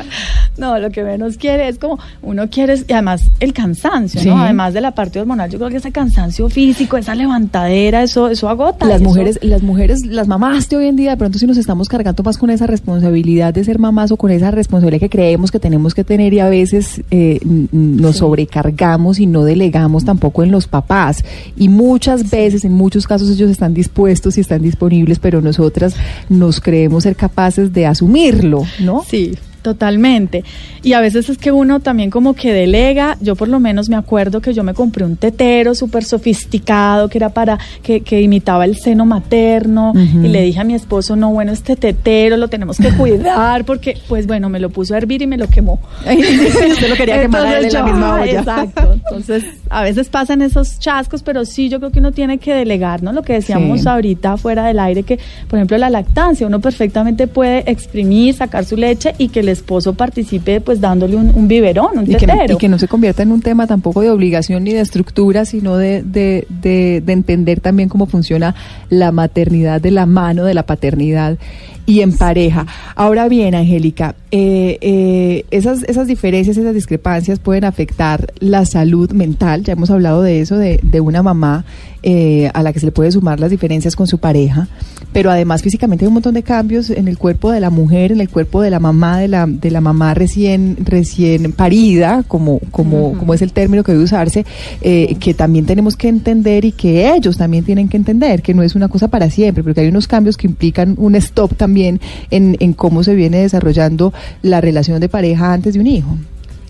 [0.56, 4.28] no, lo que menos quiere es como uno quiere y además el cansancio, sí.
[4.28, 4.38] ¿no?
[4.38, 8.48] Además de la parte hormonal, yo creo que ese cansancio físico, esa levantadera, eso eso
[8.48, 8.86] agota.
[8.86, 9.08] Las eso.
[9.08, 12.22] mujeres, las mujeres, las mamás de hoy en día, de pronto si nos estamos cargando
[12.22, 15.94] más con esa responsabilidad de ser mamás o con esa responsabilidad que creemos que tenemos
[15.94, 18.18] que tener y a veces eh, nos sí.
[18.20, 21.24] sobrecargamos y no delegamos tampoco en los papás
[21.56, 25.94] y muchas veces, en muchos casos ellos están dispuestos y están disponibles, pero nosotras
[26.28, 29.04] nos creemos debemos ser capaces de asumirlo, ¿no?
[29.08, 30.44] Sí, Totalmente.
[30.84, 33.96] Y a veces es que uno también como que delega, yo por lo menos me
[33.96, 38.64] acuerdo que yo me compré un tetero súper sofisticado que era para, que, que, imitaba
[38.64, 40.24] el seno materno uh -huh.
[40.24, 43.98] y le dije a mi esposo, no, bueno, este tetero lo tenemos que cuidar porque,
[44.06, 45.80] pues bueno, me lo puso a hervir y me lo quemó.
[46.06, 48.38] Usted lo quería quemar en la misma olla.
[48.38, 48.92] Exacto.
[48.92, 53.02] Entonces, a veces pasan esos chascos, pero sí, yo creo que uno tiene que delegar,
[53.02, 53.12] ¿no?
[53.12, 53.88] Lo que decíamos sí.
[53.88, 58.76] ahorita fuera del aire, que, por ejemplo, la lactancia, uno perfectamente puede exprimir, sacar su
[58.76, 62.46] leche y que el esposo participe pues dándole un, un biberón, un y tetero.
[62.46, 65.44] Que, y que no se convierta en un tema tampoco de obligación ni de estructura,
[65.44, 68.54] sino de, de, de, de entender también cómo funciona
[68.90, 71.38] la maternidad de la mano de la paternidad
[71.86, 72.66] y en pareja.
[72.94, 79.62] Ahora bien, Angélica, eh, eh, esas, esas diferencias, esas discrepancias pueden afectar la salud mental,
[79.62, 81.64] ya hemos hablado de eso, de, de una mamá
[82.02, 84.68] eh, a la que se le puede sumar las diferencias con su pareja,
[85.12, 88.20] pero además físicamente hay un montón de cambios en el cuerpo de la mujer, en
[88.20, 93.08] el cuerpo de la mamá, de la, de la mamá recién, recién parida, como, como,
[93.08, 93.18] uh -huh.
[93.18, 94.44] como es el término que debe usarse,
[94.82, 98.62] eh, que también tenemos que entender y que ellos también tienen que entender, que no
[98.62, 102.00] es una cosa para siempre, porque hay unos cambios que implican un stop también en,
[102.30, 104.12] en cómo se viene desarrollando
[104.42, 106.16] la relación de pareja antes de un hijo.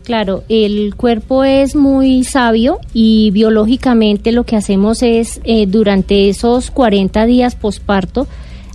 [0.06, 6.70] Claro, el cuerpo es muy sabio y biológicamente lo que hacemos es eh, durante esos
[6.70, 8.28] 40 días posparto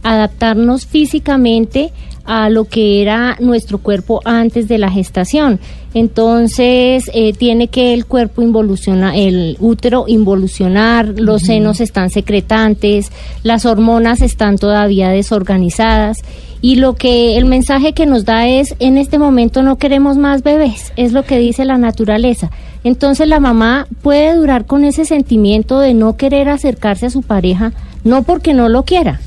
[0.04, 1.92] adaptarnos físicamente
[2.32, 5.60] a lo que era nuestro cuerpo antes de la gestación.
[5.94, 11.48] Entonces eh, tiene que el cuerpo involucionar, el útero involucionar, los uh -huh.
[11.48, 13.12] senos están secretantes,
[13.44, 16.20] las hormonas están todavía desorganizadas
[16.62, 20.42] y lo que el mensaje que nos da es en este momento no queremos más
[20.42, 22.50] bebés, es lo que dice la naturaleza.
[22.86, 27.74] Entonces la mamá puede durar con ese sentimiento de no querer acercarse a su pareja,
[28.06, 29.20] no porque no lo quiera,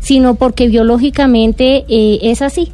[0.00, 2.72] sino porque biológicamente eh, es así.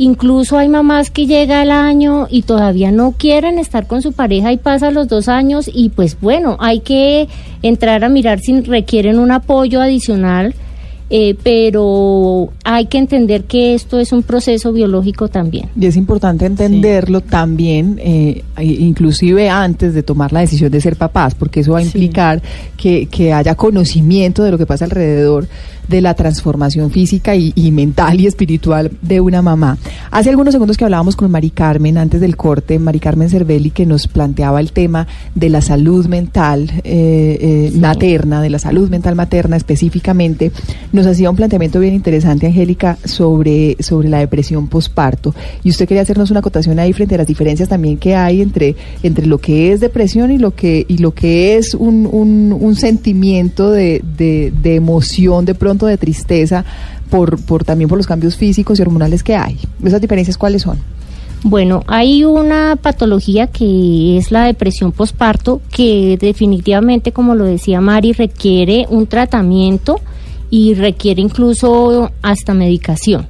[0.00, 4.52] Incluso hay mamás que llega el año y todavía no quieren estar con su pareja
[4.52, 7.28] y pasa los dos años y pues bueno, hay que
[7.62, 10.54] entrar a mirar si requieren un apoyo adicional
[11.10, 15.68] eh, pero hay que entender que esto es un proceso biológico también.
[15.78, 21.34] Y es importante entenderlo también, eh, inclusive antes de tomar la decisión de ser papás,
[21.34, 22.42] porque eso va a implicar
[22.76, 25.48] que, que haya conocimiento de lo que pasa alrededor
[25.88, 29.78] de la transformación física y, mental y espiritual de una mamá.
[30.10, 33.86] Hace algunos segundos que hablábamos con Mari Carmen antes del corte, Mari Carmen Cervelli, que
[33.86, 39.56] nos planteaba el tema de la salud mental eh, materna, de la salud mental materna
[39.56, 40.52] específicamente
[40.98, 45.34] nos hacía un planteamiento bien interesante, Angélica, sobre, sobre la depresión posparto.
[45.62, 48.74] Y usted quería hacernos una acotación ahí frente a las diferencias también que hay entre,
[49.02, 53.70] entre lo que es depresión y lo que, y lo que es un, un, sentimiento
[53.70, 56.64] de, de, de emoción, de pronto de tristeza,
[57.10, 59.58] por, por también por los cambios físicos y hormonales que hay.
[59.84, 60.78] ¿Esas diferencias cuáles son?
[61.44, 68.12] Bueno, hay una patología que es la depresión posparto, que definitivamente, como lo decía Mari,
[68.12, 70.00] requiere un tratamiento
[70.50, 73.26] y requiere incluso hasta medicación.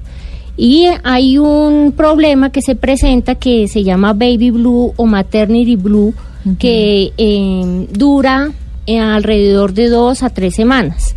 [0.56, 6.14] Y hay un problema que se presenta que se llama baby blue o maternity blue,
[6.58, 8.50] que eh, dura
[8.86, 11.14] eh, alrededor de dos a tres semanas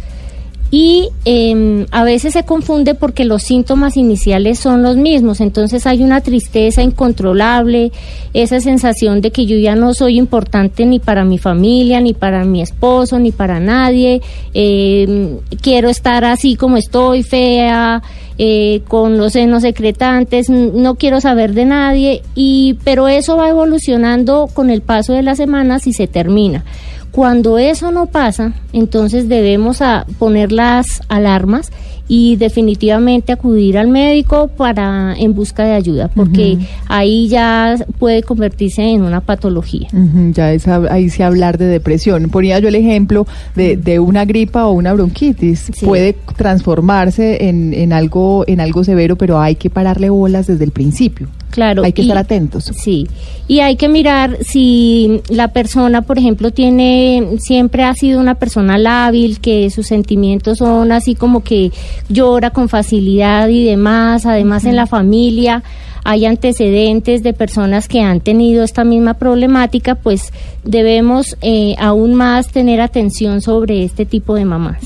[0.72, 6.02] y em, a veces se confunde porque los síntomas iniciales son los mismos, entonces hay
[6.02, 7.92] una tristeza incontrolable,
[8.34, 12.46] esa sensación de que yo ya no soy importante ni para mi familia, ni para
[12.46, 14.22] mi esposo, ni para nadie,
[14.54, 18.02] em, quiero estar así como estoy, fea,
[18.38, 24.48] eh, con los senos secretantes, no quiero saber de nadie, y, pero eso va evolucionando
[24.54, 26.64] con el paso de las semanas y se termina.
[27.12, 31.72] Cuando eso no pasa, entonces debemos a poner las alarmas
[32.14, 36.58] y definitivamente acudir al médico para en busca de ayuda, porque
[36.90, 39.88] ahí ya puede convertirse en una patología.
[40.34, 42.30] ya es, ahí se hablar de depresión.
[42.30, 45.72] Ponía yo el ejemplo de, de una gripa o una bronquitis.
[45.86, 50.72] Puede transformarse en, en, algo, en algo severo, pero hay que pararle bolas desde el
[50.72, 51.30] principio.
[51.52, 51.84] Claro.
[51.84, 52.72] Hay que estar atentos.
[52.76, 53.08] Sí.
[53.48, 58.78] Y hay que mirar si la persona, por ejemplo, tiene, siempre ha sido una persona
[58.78, 61.72] lábil, que sus sentimientos son así como que
[62.10, 64.26] llora con facilidad y demás.
[64.26, 65.64] Además, en la familia
[66.04, 70.34] hay antecedentes de personas que han tenido esta misma problemática, pues
[70.64, 74.84] debemos eh, aún más tener atención sobre este tipo de mamás.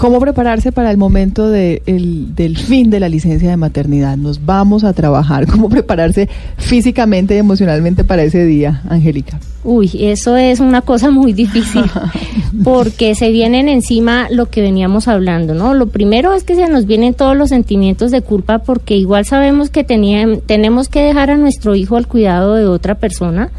[0.00, 4.16] ¿Cómo prepararse para el momento de del fin de la licencia de maternidad?
[4.16, 5.46] Nos vamos a trabajar.
[5.46, 9.38] ¿Cómo prepararse físicamente y emocionalmente para ese día, Angélica?
[9.62, 11.84] Uy, eso es una cosa muy difícil
[12.64, 15.74] porque se vienen encima lo que veníamos hablando, ¿no?
[15.74, 19.68] Lo primero es que se nos vienen todos los sentimientos de culpa porque igual sabemos
[19.68, 23.50] que tenemos que dejar a nuestro hijo al cuidado de otra persona,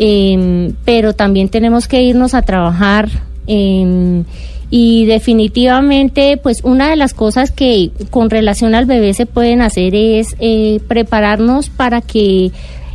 [0.00, 3.08] em, pero también tenemos que irnos a trabajar.
[3.46, 4.24] Eh,
[4.70, 9.94] y definitivamente pues una de las cosas que con relación al bebé se pueden hacer
[9.94, 12.50] es eh, prepararnos para que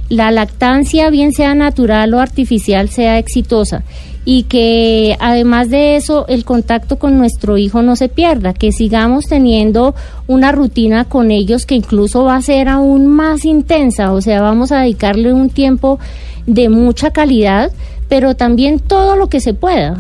[0.10, 3.84] la lactancia bien sea natural o artificial sea exitosa.
[4.24, 9.26] Y que además de eso el contacto con nuestro hijo no se pierda, que sigamos
[9.26, 9.96] teniendo
[10.28, 14.72] una rutina con ellos que incluso va a ser aún más intensa, o sea, vamos
[14.72, 15.98] a dedicarle un tiempo
[16.46, 17.72] de mucha calidad
[18.12, 19.96] pero también todo lo que se pueda,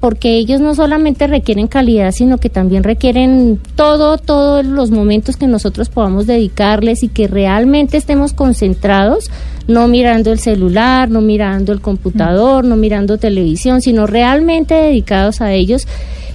[0.00, 5.46] porque ellos no solamente requieren calidad, sino que también requieren todo, todos los momentos que
[5.46, 9.30] nosotros podamos dedicarles y que realmente estemos concentrados,
[9.68, 15.52] no mirando el celular, no mirando el computador, no mirando televisión, sino realmente dedicados a
[15.52, 15.86] ellos.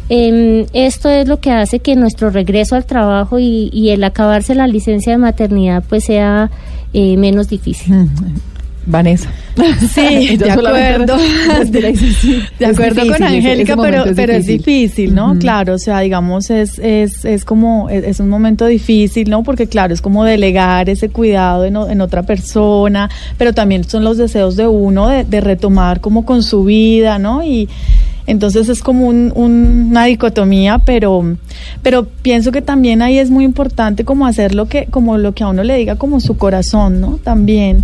[0.09, 4.67] Em, esto es lo que hace que nuestro regreso al trabajo y, el acabarse la
[4.67, 6.51] licencia de maternidad pues sea
[6.93, 7.95] eh, menos difícil.
[8.85, 9.29] Vanessa.
[9.93, 11.17] Sí, de acuerdo.
[12.59, 15.37] de acuerdo con Angélica, pero, es pero es difícil, ¿no?
[15.39, 19.43] Claro, o sea, digamos, es, es, es como, es, un momento difícil, ¿no?
[19.43, 24.17] Porque claro, es como delegar ese cuidado en, en otra persona, pero también son los
[24.17, 27.43] deseos de uno de, de retomar como con su vida, ¿no?
[27.43, 27.67] Y
[28.27, 31.37] entonces es como un, una dicotomía, pero,
[31.83, 35.43] pero pienso que también ahí es muy importante como hacer lo que, como lo que
[35.43, 37.19] a uno le diga como su corazón, ¿no?
[37.23, 37.83] También.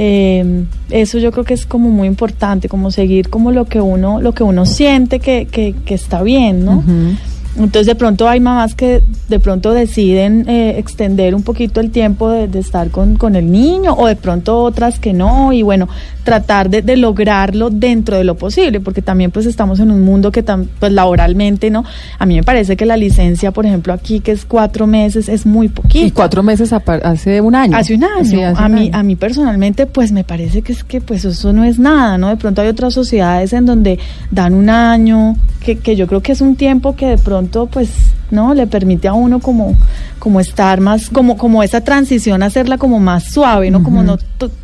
[0.00, 4.20] Eh, eso yo creo que es como muy importante, como seguir como lo que uno,
[4.20, 6.84] lo que uno siente que, que, está bien, ¿no?
[7.56, 12.30] Entonces de pronto hay mamás que de pronto deciden eh, extender un poquito el tiempo
[12.30, 15.88] de, de estar con, con, el niño o de pronto otras que no y bueno,
[16.24, 20.30] tratar de, de, lograrlo dentro de lo posible porque también pues estamos en un mundo
[20.30, 21.84] que tan, pues laboralmente, ¿no?
[22.18, 25.44] A mí me parece que la licencia, por ejemplo, aquí que es cuatro meses es
[25.44, 26.06] muy poquito.
[26.06, 27.76] Y cuatro meses hace un año.
[27.76, 28.24] Hace un año.
[28.24, 28.90] Sí, hace a, un mí, año.
[28.98, 32.28] a mí personalmente pues me parece que es que pues eso no es nada, ¿no?
[32.28, 33.98] De pronto hay otras sociedades en donde
[34.30, 37.90] dan un año, que, que yo creo que es un tiempo que de pronto pues
[38.30, 39.74] no le permite a uno como
[40.18, 43.84] como estar más como como esa transición hacerla como más suave no uh -huh.
[43.84, 44.18] como no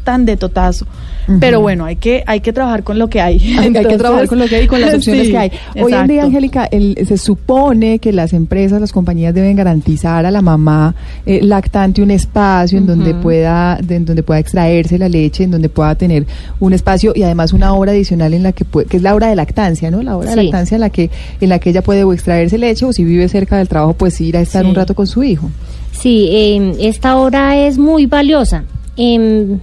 [0.05, 1.39] tan de totazo uh -huh.
[1.41, 3.99] pero bueno hay que hay que trabajar con lo que hay hay, Entonces, hay que
[3.99, 5.97] trabajar con lo que hay y con las opciones sí, que hay hoy exacto.
[6.01, 10.95] en día Angélica se supone que las empresas las compañías deben garantizar a la mamá
[11.27, 12.91] eh, lactante un espacio en uh -huh.
[12.91, 16.27] donde pueda de, en donde pueda extraerse la leche en donde pueda tener
[16.61, 19.29] un espacio y además una hora adicional en la que puede, que es la hora
[19.29, 20.37] de lactancia no la hora sí.
[20.37, 23.05] de lactancia en la que en la que ella puede o extraerse leche o si
[23.05, 24.69] vive cerca del trabajo pues ir a estar sí.
[24.69, 25.44] un rato con su hijo
[25.93, 28.65] Sí, eh, esta hora es muy valiosa.
[28.97, 29.57] Eh,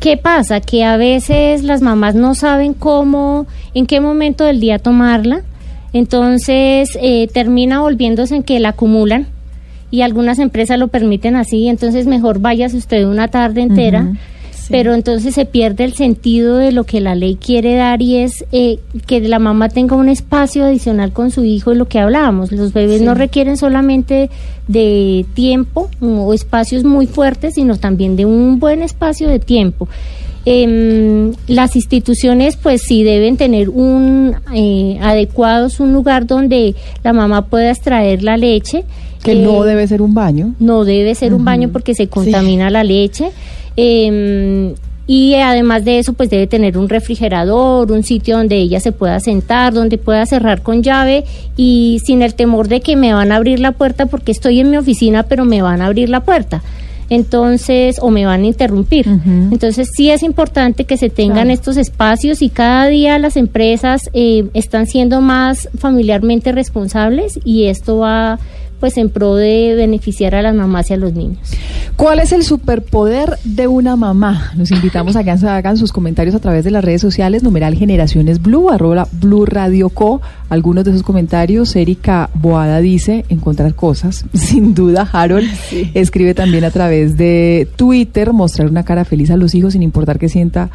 [0.00, 0.60] ¿Qué pasa?
[0.60, 5.42] Que a veces las mamás no saben cómo, en qué momento del día tomarla.
[5.92, 9.28] Entonces eh, termina volviéndose en que la acumulan
[9.90, 11.68] y algunas empresas lo permiten así.
[11.68, 14.02] Entonces mejor váyase usted una tarde entera.
[14.02, 14.18] Uh -huh
[14.64, 14.68] Sí.
[14.70, 18.46] pero entonces se pierde el sentido de lo que la ley quiere dar y es
[18.50, 22.50] eh, que la mamá tenga un espacio adicional con su hijo y lo que hablábamos.
[22.50, 23.04] Los bebés sí.
[23.04, 24.30] no requieren solamente
[24.66, 29.86] de tiempo o espacios muy fuertes, sino también de un buen espacio de tiempo.
[30.46, 37.46] Eh, las instituciones pues sí deben tener un eh, adecuados un lugar donde la mamá
[37.46, 38.84] pueda extraer la leche
[39.22, 41.38] que eh, no debe ser un baño no debe ser uh -huh.
[41.38, 42.72] un baño porque se contamina sí.
[42.74, 43.30] la leche
[43.76, 44.74] eh,
[45.06, 49.20] y además de eso, pues debe tener un refrigerador, un sitio donde ella se pueda
[49.20, 51.24] sentar, donde pueda cerrar con llave
[51.56, 54.70] y sin el temor de que me van a abrir la puerta porque estoy en
[54.70, 56.62] mi oficina, pero me van a abrir la puerta.
[57.10, 59.06] Entonces, o me van a interrumpir.
[59.06, 59.52] Uh -huh.
[59.52, 61.50] Entonces, sí es importante que se tengan claro.
[61.50, 67.98] estos espacios y cada día las empresas eh, están siendo más familiarmente responsables y esto
[67.98, 68.38] va
[68.80, 71.38] pues en pro de beneficiar a las mamás y a los niños.
[71.96, 74.52] ¿Cuál es el superpoder de una mamá?
[74.56, 78.42] Los invitamos a que hagan sus comentarios a través de las redes sociales, numeral Generaciones
[78.42, 80.20] Blue, arroba Blue Radio Co.
[80.48, 85.90] Algunos de esos comentarios, Erika Boada dice, encontrar cosas, sin duda, Harold sí.
[85.94, 90.18] escribe también a través de Twitter, mostrar una cara feliz a los hijos sin importar
[90.18, 90.70] que sienta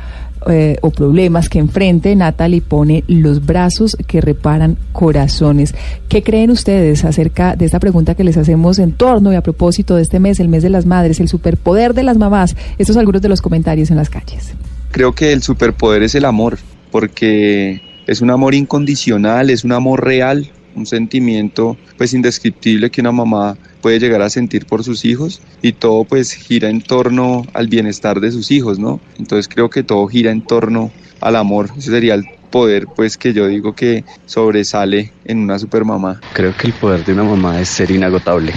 [0.47, 5.75] eh, o problemas que enfrente, Natalie pone los brazos que reparan corazones.
[6.07, 9.95] ¿Qué creen ustedes acerca de esta pregunta que les hacemos en torno y a propósito
[9.95, 12.55] de este mes, el mes de las madres, el superpoder de las mamás?
[12.77, 14.53] Estos son algunos de los comentarios en las calles.
[14.91, 16.57] Creo que el superpoder es el amor,
[16.91, 23.11] porque es un amor incondicional, es un amor real, un sentimiento pues indescriptible que una
[23.11, 27.67] mamá puede llegar a sentir por sus hijos y todo pues gira en torno al
[27.67, 28.99] bienestar de sus hijos, ¿no?
[29.17, 33.33] Entonces creo que todo gira en torno al amor, ese sería el poder pues que
[33.33, 36.19] yo digo que sobresale en una supermamá.
[36.33, 38.53] Creo que el poder de una mamá es ser inagotable,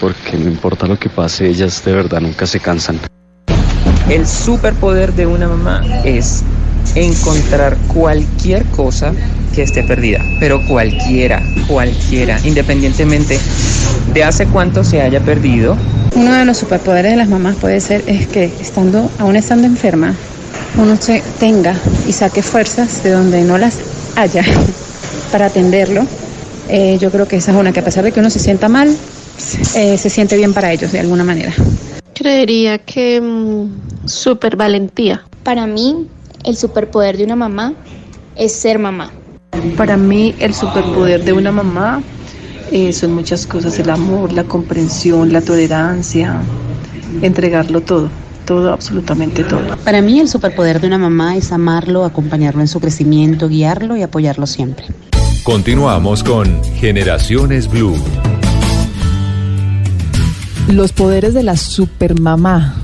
[0.00, 2.98] porque no importa lo que pase, ellas de verdad nunca se cansan.
[4.08, 6.42] El superpoder de una mamá es
[6.94, 9.12] encontrar cualquier cosa
[9.58, 13.40] que esté perdida, pero cualquiera, cualquiera, independientemente
[14.14, 15.76] de hace cuánto se haya perdido.
[16.14, 20.14] Uno de los superpoderes de las mamás puede ser es que estando, aún estando enferma,
[20.76, 21.74] uno se tenga
[22.06, 23.80] y saque fuerzas de donde no las
[24.14, 24.44] haya
[25.32, 26.06] para atenderlo.
[26.68, 28.68] Eh, yo creo que esa es una que a pesar de que uno se sienta
[28.68, 28.96] mal,
[29.74, 31.52] eh, se siente bien para ellos de alguna manera.
[32.14, 35.24] Creería que mmm, super valentía.
[35.42, 36.06] Para mí,
[36.44, 37.74] el superpoder de una mamá
[38.36, 39.10] es ser mamá.
[39.76, 42.02] Para mí el superpoder de una mamá
[42.70, 46.40] eh, son muchas cosas, el amor, la comprensión, la tolerancia,
[47.22, 48.10] entregarlo todo,
[48.44, 49.76] todo, absolutamente todo.
[49.84, 54.02] Para mí el superpoder de una mamá es amarlo, acompañarlo en su crecimiento, guiarlo y
[54.02, 54.86] apoyarlo siempre.
[55.44, 57.96] Continuamos con Generaciones Blue.
[60.68, 62.76] Los poderes de la supermamá.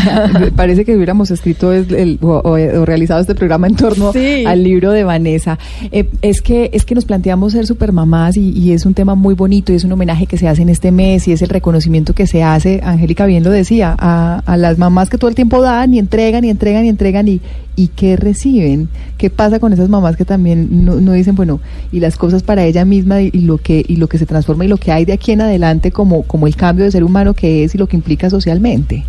[0.56, 4.44] Parece que hubiéramos escrito el, el, o, o, realizado este programa en torno sí.
[4.46, 5.58] al libro de Vanessa.
[5.90, 9.34] Eh, es que es que nos planteamos ser supermamás y, y, es un tema muy
[9.34, 12.14] bonito y es un homenaje que se hace en este mes y es el reconocimiento
[12.14, 15.60] que se hace, Angélica bien lo decía, a, a las mamás que todo el tiempo
[15.62, 17.40] dan y entregan y entregan y entregan y,
[17.76, 21.60] y qué reciben, qué pasa con esas mamás que también no, no, dicen, bueno,
[21.90, 24.64] y las cosas para ella misma y, y, lo que y lo que se transforma
[24.64, 27.23] y lo que hay de aquí en adelante como como el cambio de ser humano
[27.32, 29.04] que es y lo que implica socialmente.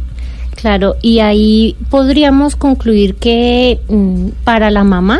[0.55, 5.19] Claro, y ahí podríamos concluir que mmm, para la mamá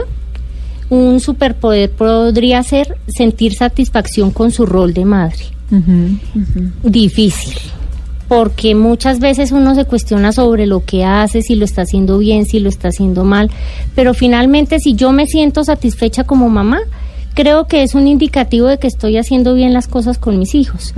[0.90, 5.46] un superpoder podría ser sentir satisfacción con su rol de madre.
[6.84, 7.56] Difícil,
[8.28, 12.46] porque muchas veces uno se cuestiona sobre lo que hace, si lo está haciendo bien,
[12.46, 13.50] si lo está haciendo mal,
[13.96, 16.80] pero finalmente si yo me siento satisfecha como mamá,
[17.36, 20.94] creo que es un indicativo de que estoy haciendo bien las cosas con mis hijos.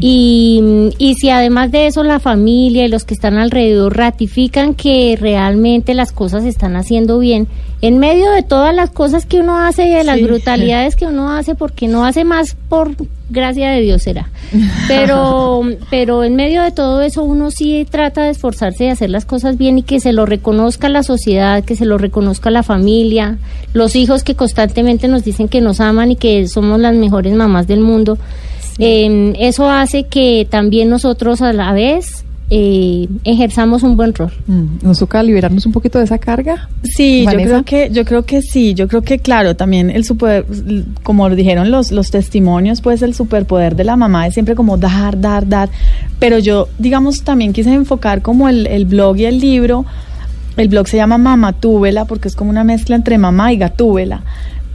[0.00, 5.16] y, y si además de eso la familia y los que están alrededor ratifican que
[5.20, 7.48] realmente las cosas se están haciendo bien,
[7.82, 10.24] en medio de todas las cosas que uno hace y de las Sí.
[10.24, 12.90] brutalidades que uno hace, porque no hace más por
[13.30, 14.28] gracia de Dios será.
[14.88, 19.24] Pero, pero en medio de todo eso uno sí trata de esforzarse de hacer las
[19.24, 23.38] cosas bien y que se lo reconozca la sociedad, que se lo reconozca la familia,
[23.72, 27.66] los hijos que constantemente nos dicen que nos aman y que somos las mejores mamás
[27.66, 28.18] del mundo.
[28.78, 34.32] Eh, eso hace que también nosotros a la vez eh, ejerzamos un buen rol.
[34.46, 36.68] Mm, Nos toca liberarnos un poquito de esa carga.
[36.82, 40.44] Sí, yo creo que yo creo que sí, yo creo que claro, también el super
[41.04, 44.76] como lo dijeron los los testimonios, pues el superpoder de la mamá es siempre como
[44.76, 45.70] dar, dar, dar,
[46.18, 49.86] pero yo digamos también quise enfocar como el, el blog y el libro.
[50.56, 54.22] El blog se llama Mamatúbela porque es como una mezcla entre mamá y gatúbela.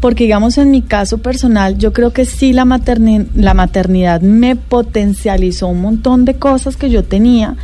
[0.02, 4.56] Porque digamos en mi caso personal, yo creo que sí la, materni- la maternidad me
[4.56, 7.56] potencializó un montón de cosas que yo tenía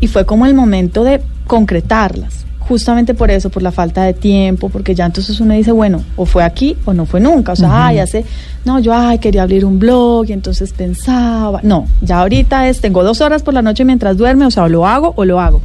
[0.00, 2.44] y fue como el momento de concretarlas.
[2.60, 6.26] Justamente por eso, por la falta de tiempo, porque ya entonces uno dice, bueno, o
[6.26, 7.52] fue aquí o no fue nunca.
[7.52, 8.26] O sea, ay, hace,
[8.66, 13.02] no, yo ay, quería abrir un blog y entonces pensaba, no, ya ahorita es, tengo
[13.02, 15.62] dos horas por la noche mientras duerme, o sea, o lo hago o lo hago.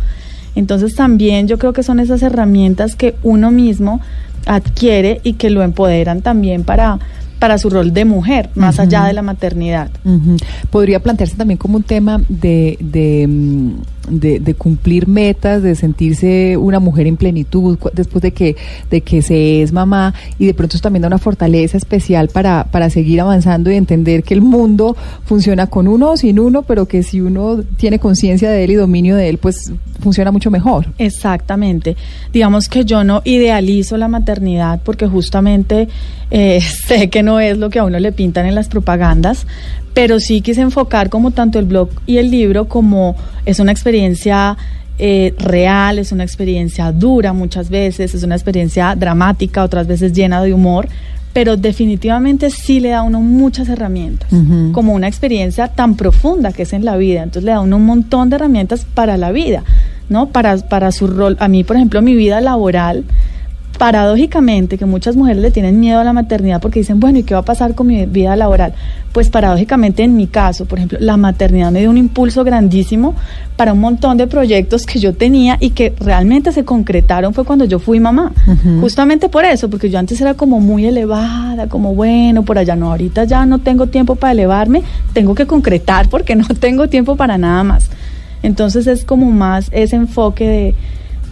[0.56, 4.00] Entonces también yo creo que son esas herramientas que uno mismo
[4.46, 7.00] adquiere y que lo empoderan también para,
[7.40, 9.90] para su rol de mujer, más allá de la maternidad.
[10.70, 13.72] Podría plantearse también como un tema de, de, mm,
[14.10, 18.56] de- de cumplir metas, de sentirse una mujer en plenitud después de que,
[18.92, 22.66] de que se es mamá y de pronto eso también da una fortaleza especial para,
[22.72, 24.96] para seguir avanzando y entender que el mundo
[25.26, 28.76] funciona con uno o sin uno, pero que si uno tiene conciencia de él y
[28.76, 30.88] dominio de él, pues funciona mucho mejor.
[30.98, 31.96] Exactamente.
[32.34, 35.88] Digamos que yo no idealizo la maternidad porque justamente
[36.32, 39.48] eh, sé que no es lo que a uno le pintan en las propagandas,
[39.94, 43.16] pero sí quise enfocar como tanto el blog y el libro como
[43.46, 44.58] es una experiencia
[45.00, 50.42] eh, real, es una experiencia dura muchas veces, es una experiencia dramática, otras veces llena
[50.42, 50.88] de humor,
[51.34, 54.30] pero definitivamente sí le da a uno muchas herramientas,
[54.72, 57.78] como una experiencia tan profunda que es en la vida, entonces le da a uno
[57.78, 59.64] un montón de herramientas para la vida,
[60.10, 60.28] ¿no?
[60.28, 63.04] Para, para su rol, a mí por ejemplo mi vida laboral,
[63.84, 67.34] paradójicamente, que muchas mujeres le tienen miedo a la maternidad porque dicen, bueno, ¿y qué
[67.34, 68.74] va a pasar con mi vida laboral?
[69.12, 73.14] Pues paradójicamente en mi caso, por ejemplo, la maternidad me dio un impulso grandísimo
[73.58, 77.66] para un montón de proyectos que yo tenía y que realmente se concretaron fue cuando
[77.66, 78.32] yo fui mamá.
[78.80, 82.90] Justamente por eso, porque yo antes era como muy elevada, como bueno, por allá no,
[82.90, 84.82] ahorita ya no tengo tiempo para elevarme,
[85.12, 87.90] tengo que concretar porque no tengo tiempo para nada más.
[88.44, 90.76] Entonces es como más ese enfoque de,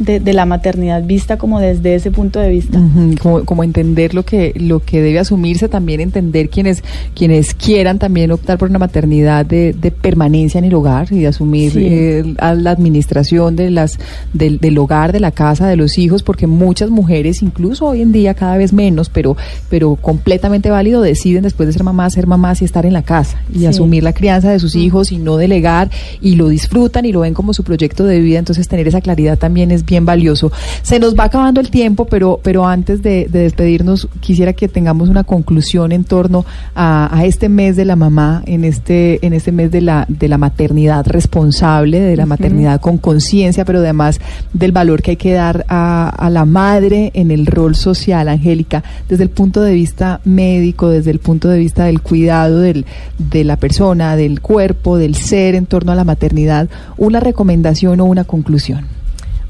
[0.04, 2.80] de, de la maternidad vista como desde ese punto de vista.
[3.22, 6.84] Como, como entender lo que lo que debe asumirse, también entender quienes
[7.16, 11.28] quienes quieran también optar por una maternidad de, de permanencia en el hogar y de
[11.28, 11.80] asumir Sí.
[11.84, 14.00] eh, a la administración de las
[14.34, 18.12] del, del hogar, de la casa, de los hijos, porque muchas mujeres, incluso hoy en
[18.12, 19.38] día cada vez menos, pero
[19.70, 23.42] pero completamente válido, deciden después de ser mamás ser mamás y estar en la casa
[23.54, 23.66] y Sí.
[23.68, 25.90] asumir la crianza de sus hijos y no delegar
[26.22, 29.38] y lo disfrutan y lo ven como su proyecto de vida, entonces tener esa claridad
[29.38, 30.52] también es bien valioso.
[30.82, 35.10] Se nos va acabando el tiempo, pero, pero antes de, de despedirnos, quisiera que tengamos
[35.10, 39.52] una conclusión en torno a, a este mes de la mamá, en este, en este
[39.52, 44.20] mes de la, de la maternidad responsable, de la maternidad con conciencia, pero además
[44.54, 48.84] del valor que hay que dar a, a la madre en el rol social, Angélica,
[49.10, 52.86] desde el punto de vista médico, desde el punto de vista del cuidado del,
[53.18, 58.06] de la persona, del cuerpo, del ser en torno a la maternidad, una recomendación o
[58.06, 59.01] una conclusión.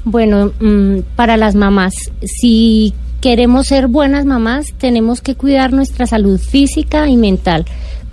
[0.04, 6.40] Bueno, mm, para las mamás, si queremos ser buenas mamás, tenemos que cuidar nuestra salud
[6.40, 7.64] física y mental,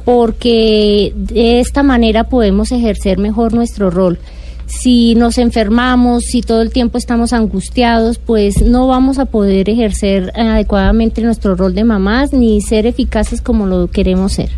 [0.05, 4.19] porque de esta manera podemos ejercer mejor nuestro rol.
[4.67, 10.31] Si nos enfermamos, si todo el tiempo estamos angustiados, pues no vamos a poder ejercer
[10.35, 14.51] adecuadamente nuestro rol de mamás ni ser eficaces como lo queremos ser.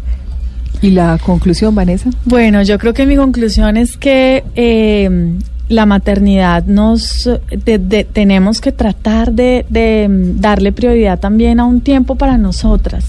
[0.82, 2.10] ¿Y la conclusión, Vanessa?
[2.26, 5.38] Bueno, yo creo que mi conclusión es que eh,
[5.72, 11.82] la maternidad nos de- de- tenemos que tratar de, de, darle prioridad también a un
[11.82, 13.06] tiempo para nosotras.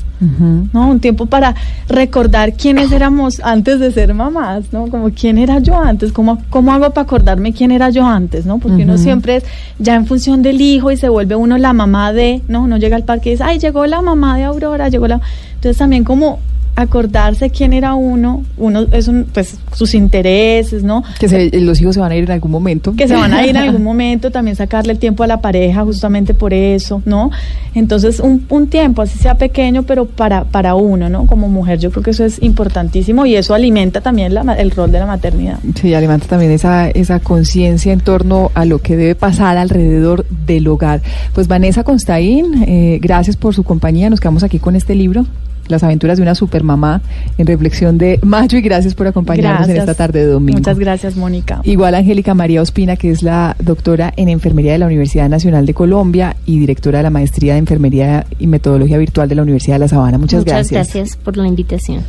[0.73, 0.89] ¿no?
[0.89, 1.57] Un tiempo para
[1.89, 4.87] recordar quiénes éramos antes de ser mamás, ¿no?
[4.87, 8.59] Como quién era yo antes, cómo, cómo hago para acordarme quién era yo antes, ¿no?
[8.59, 9.45] Porque uno siempre es
[9.81, 12.63] ya en función del hijo y se vuelve uno la mamá de, ¿no?
[12.63, 15.21] Uno llega al parque y dice, ay, llegó la mamá de Aurora, llegó la...
[15.57, 16.39] Entonces también como
[16.75, 21.05] acordarse quién era uno, uno es un, pues sus intereses, ¿no?
[21.18, 22.95] Que se- los hijos se van a ir en algún momento.
[22.97, 25.83] que se van a ir en algún momento, también sacarle el tiempo a la pareja
[25.85, 27.31] justamente por eso, ¿no?
[27.75, 31.27] Entonces, un, un tiempo, así sea pequeño, pero para, para uno, ¿no?
[31.27, 34.91] Como mujer, yo creo que eso es importantísimo y eso alimenta también la el rol
[34.93, 35.59] de la maternidad.
[35.81, 40.66] Sí, alimenta también esa, esa conciencia en torno a lo que debe pasar alrededor del
[40.68, 41.01] hogar.
[41.35, 44.11] Pues Vanessa Constaín, eh, gracias por su compañía.
[44.11, 45.25] Nos quedamos aquí con este libro,
[45.69, 47.01] Las aventuras de una supermamá,
[47.39, 50.59] en reflexión de Mayo, y gracias por acompañarnos en esta tarde de domingo.
[50.59, 51.61] Muchas gracias, Mónica.
[51.65, 55.75] Igual Angélica María Ospina, que es la doctora en Enfermería de la Universidad Nacional de
[55.75, 59.81] Colombia y directora de la Maestría de Enfermería y Metodología Virtual de la Universidad de
[59.81, 60.19] La Sabana.
[60.19, 62.03] Muchas, Muchas gracias por la invitación.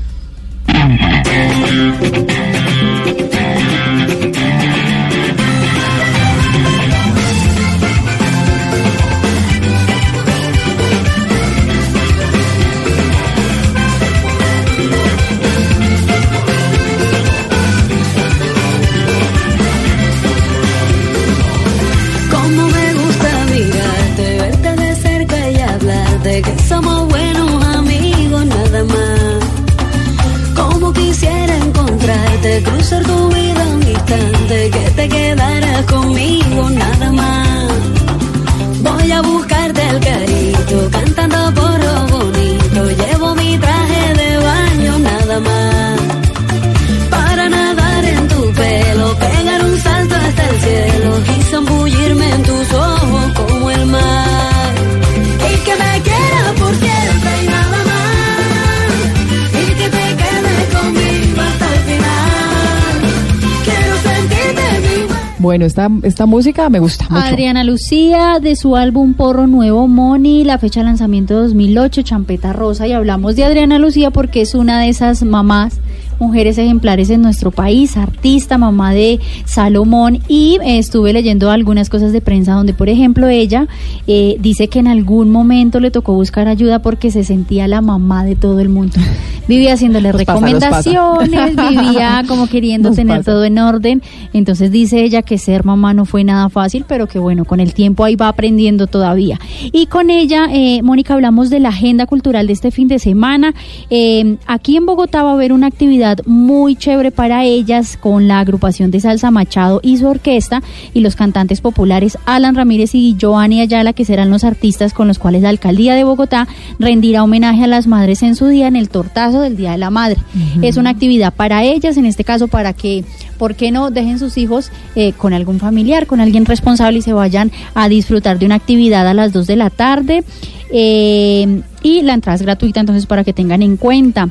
[65.54, 67.24] Bueno, esta, esta música me gusta mucho.
[67.24, 72.88] Adriana Lucía, de su álbum Porro Nuevo Moni, la fecha de lanzamiento 2008, Champeta Rosa,
[72.88, 75.80] y hablamos de Adriana Lucía porque es una de esas mamás,
[76.24, 82.12] mujeres ejemplares en nuestro país, artista, mamá de Salomón, y eh, estuve leyendo algunas cosas
[82.14, 83.68] de prensa donde, por ejemplo, ella
[84.08, 88.24] eh, dice que en algún momento le tocó buscar ayuda porque se sentía la mamá
[88.24, 88.96] de todo el mundo.
[89.48, 90.34] Vivía haciéndole Nos pasa.
[90.34, 93.32] recomendaciones, vivía como queriendo Nos tener pasa.
[93.32, 94.02] todo en orden.
[94.32, 97.74] Entonces dice ella que ser mamá no fue nada fácil, pero que bueno, con el
[97.74, 99.38] tiempo ahí va aprendiendo todavía.
[99.74, 103.54] Y con ella, eh, Mónica, hablamos de la agenda cultural de este fin de semana.
[103.90, 108.40] Eh, aquí en Bogotá va a haber una actividad muy chévere para ellas con la
[108.40, 110.62] agrupación de Salsa Machado y su orquesta
[110.94, 115.20] y los cantantes populares Alan Ramírez y Giovanni Ayala, que serán los artistas con los
[115.20, 116.48] cuales la alcaldía de Bogotá
[116.80, 119.90] rendirá homenaje a las madres en su día en el tortazo del Día de la
[119.90, 120.20] Madre.
[120.62, 123.04] Es una actividad para ellas, en este caso para que,
[123.38, 127.14] ¿por qué no dejen sus hijos eh, con algún familiar, con alguien responsable y se
[127.14, 130.24] vayan a disfrutar de una actividad a las 2 de la tarde?
[130.72, 134.30] Eh, y la entrada es gratuita, entonces para que tengan en cuenta.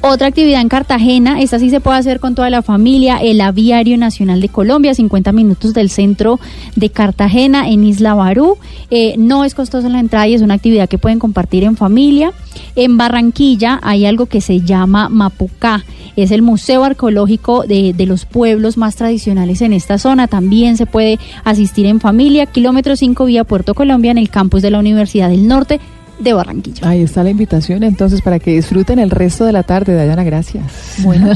[0.00, 3.98] Otra actividad en Cartagena, esta sí se puede hacer con toda la familia, el Aviario
[3.98, 6.38] Nacional de Colombia, 50 minutos del centro
[6.76, 8.58] de Cartagena en Isla Barú.
[8.90, 12.32] Eh, no es costosa la entrada y es una actividad que pueden compartir en familia.
[12.76, 15.84] En Barranquilla hay algo que se llama Mapucá,
[16.14, 20.28] es el Museo Arqueológico de, de los pueblos más tradicionales en esta zona.
[20.28, 24.70] También se puede asistir en familia, kilómetro 5 vía Puerto Colombia en el campus de
[24.70, 25.80] la Universidad del Norte
[26.18, 26.88] de Barranquilla.
[26.88, 29.94] Ahí está la invitación entonces para que disfruten el resto de la tarde.
[29.94, 30.64] Dayana, gracias.
[31.02, 31.32] Bueno.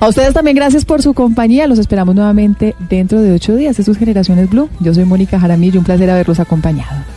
[0.00, 1.66] A ustedes también gracias por su compañía.
[1.66, 3.78] Los esperamos nuevamente dentro de ocho días.
[3.78, 4.68] Esto es Generaciones Blue.
[4.80, 5.78] Yo soy Mónica Jaramillo.
[5.78, 7.13] Un placer haberlos acompañado.